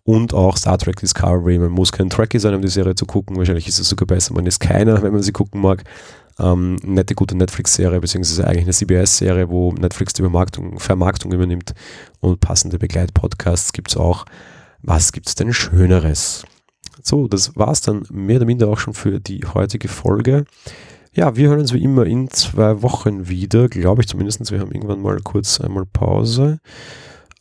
Und 0.07 0.35
auch 0.35 0.57
Star 0.57 0.79
Trek 0.79 1.01
Discovery. 1.01 1.59
Man 1.59 1.73
muss 1.73 1.91
kein 1.91 2.09
Trekkie 2.09 2.39
sein, 2.39 2.55
um 2.55 2.63
die 2.63 2.69
Serie 2.69 2.95
zu 2.95 3.07
gucken. 3.07 3.37
Wahrscheinlich 3.37 3.67
ist 3.67 3.81
es 3.81 3.89
sogar 3.89 4.07
besser, 4.07 4.35
man 4.35 4.47
ist 4.47 4.61
keiner, 4.61 5.03
wenn 5.03 5.13
man 5.13 5.21
sie 5.21 5.33
gucken 5.33 5.61
mag. 5.61 5.83
Ähm, 6.39 6.77
nette, 6.85 7.17
gute 7.17 7.37
Netflix-Serie, 7.37 7.99
beziehungsweise 7.99 8.47
eigentlich 8.47 8.65
eine 8.65 8.73
CBS-Serie, 8.73 9.49
wo 9.49 9.73
Netflix 9.73 10.13
die 10.13 10.23
Vermarktung, 10.23 10.79
Vermarktung 10.79 11.33
übernimmt 11.33 11.75
und 12.21 12.39
passende 12.39 12.79
Begleitpodcasts 12.79 13.73
gibt 13.73 13.91
es 13.91 13.97
auch. 13.97 14.27
Was 14.81 15.11
gibt 15.11 15.27
es 15.27 15.35
denn 15.35 15.53
Schöneres? 15.53 16.45
So, 17.03 17.27
das 17.27 17.57
war 17.57 17.73
es 17.73 17.81
dann 17.81 18.05
mehr 18.09 18.37
oder 18.37 18.47
minder 18.47 18.69
auch 18.69 18.79
schon 18.79 18.95
für 18.95 19.19
die 19.19 19.41
heutige 19.55 19.89
Folge. 19.89 20.45
Ja, 21.15 21.35
wir 21.35 21.49
hören 21.49 21.61
uns 21.61 21.73
wie 21.73 21.83
immer 21.83 22.07
in 22.07 22.31
zwei 22.31 22.81
Wochen 22.83 23.29
wieder, 23.29 23.69
glaube 23.69 24.03
ich 24.03 24.09
zumindest. 24.09 24.53
Wir 24.53 24.61
haben 24.61 24.71
irgendwann 24.71 25.03
mal 25.03 25.19
kurz 25.25 25.61
einmal 25.61 25.85
Pause. 25.85 26.61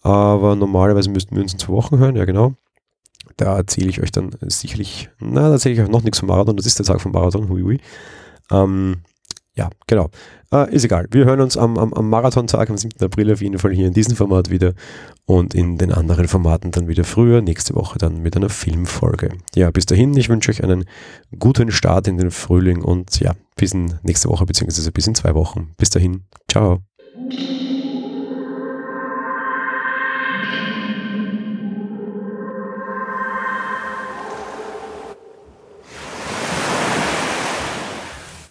Aber 0.05 0.55
normalerweise 0.55 1.09
müssten 1.09 1.35
wir 1.35 1.41
uns 1.41 1.53
in 1.53 1.57
zwei 1.57 1.73
Wochen 1.73 1.97
hören, 1.97 2.15
ja 2.15 2.25
genau. 2.25 2.53
Da 3.37 3.57
erzähle 3.57 3.89
ich 3.89 4.03
euch 4.03 4.11
dann 4.11 4.29
sicherlich, 4.41 5.09
na, 5.19 5.47
da 5.47 5.53
erzähle 5.53 5.73
ich 5.73 5.81
euch 5.81 5.89
noch 5.89 6.03
nichts 6.03 6.19
vom 6.19 6.27
Marathon, 6.27 6.55
das 6.55 6.67
ist 6.67 6.77
der 6.77 6.85
Tag 6.85 7.01
vom 7.01 7.11
Marathon, 7.11 7.49
hui 7.49 7.63
hui. 7.63 7.79
Ähm, 8.51 8.97
ja, 9.55 9.71
genau. 9.87 10.11
Äh, 10.53 10.71
ist 10.75 10.83
egal. 10.83 11.07
Wir 11.09 11.25
hören 11.25 11.41
uns 11.41 11.57
am, 11.57 11.79
am, 11.79 11.91
am 11.91 12.07
Marathontag 12.07 12.69
am 12.69 12.77
7. 12.77 13.03
April 13.03 13.33
auf 13.33 13.41
jeden 13.41 13.57
Fall 13.57 13.71
hier 13.71 13.87
in 13.87 13.93
diesem 13.93 14.15
Format 14.15 14.51
wieder 14.51 14.73
und 15.25 15.55
in 15.55 15.79
den 15.79 15.91
anderen 15.91 16.27
Formaten 16.27 16.69
dann 16.69 16.87
wieder 16.87 17.03
früher. 17.03 17.41
Nächste 17.41 17.73
Woche 17.73 17.97
dann 17.97 18.21
mit 18.21 18.37
einer 18.37 18.49
Filmfolge. 18.49 19.29
Ja, 19.55 19.71
bis 19.71 19.87
dahin, 19.87 20.15
ich 20.15 20.29
wünsche 20.29 20.51
euch 20.51 20.63
einen 20.63 20.85
guten 21.39 21.71
Start 21.71 22.07
in 22.07 22.19
den 22.19 22.29
Frühling 22.29 22.83
und 22.83 23.19
ja, 23.21 23.33
bis 23.55 23.73
in 23.73 23.95
nächste 24.03 24.29
Woche 24.29 24.45
beziehungsweise 24.45 24.91
bis 24.91 25.07
in 25.07 25.15
zwei 25.15 25.33
Wochen. 25.33 25.73
Bis 25.77 25.89
dahin, 25.89 26.25
ciao. 26.47 26.81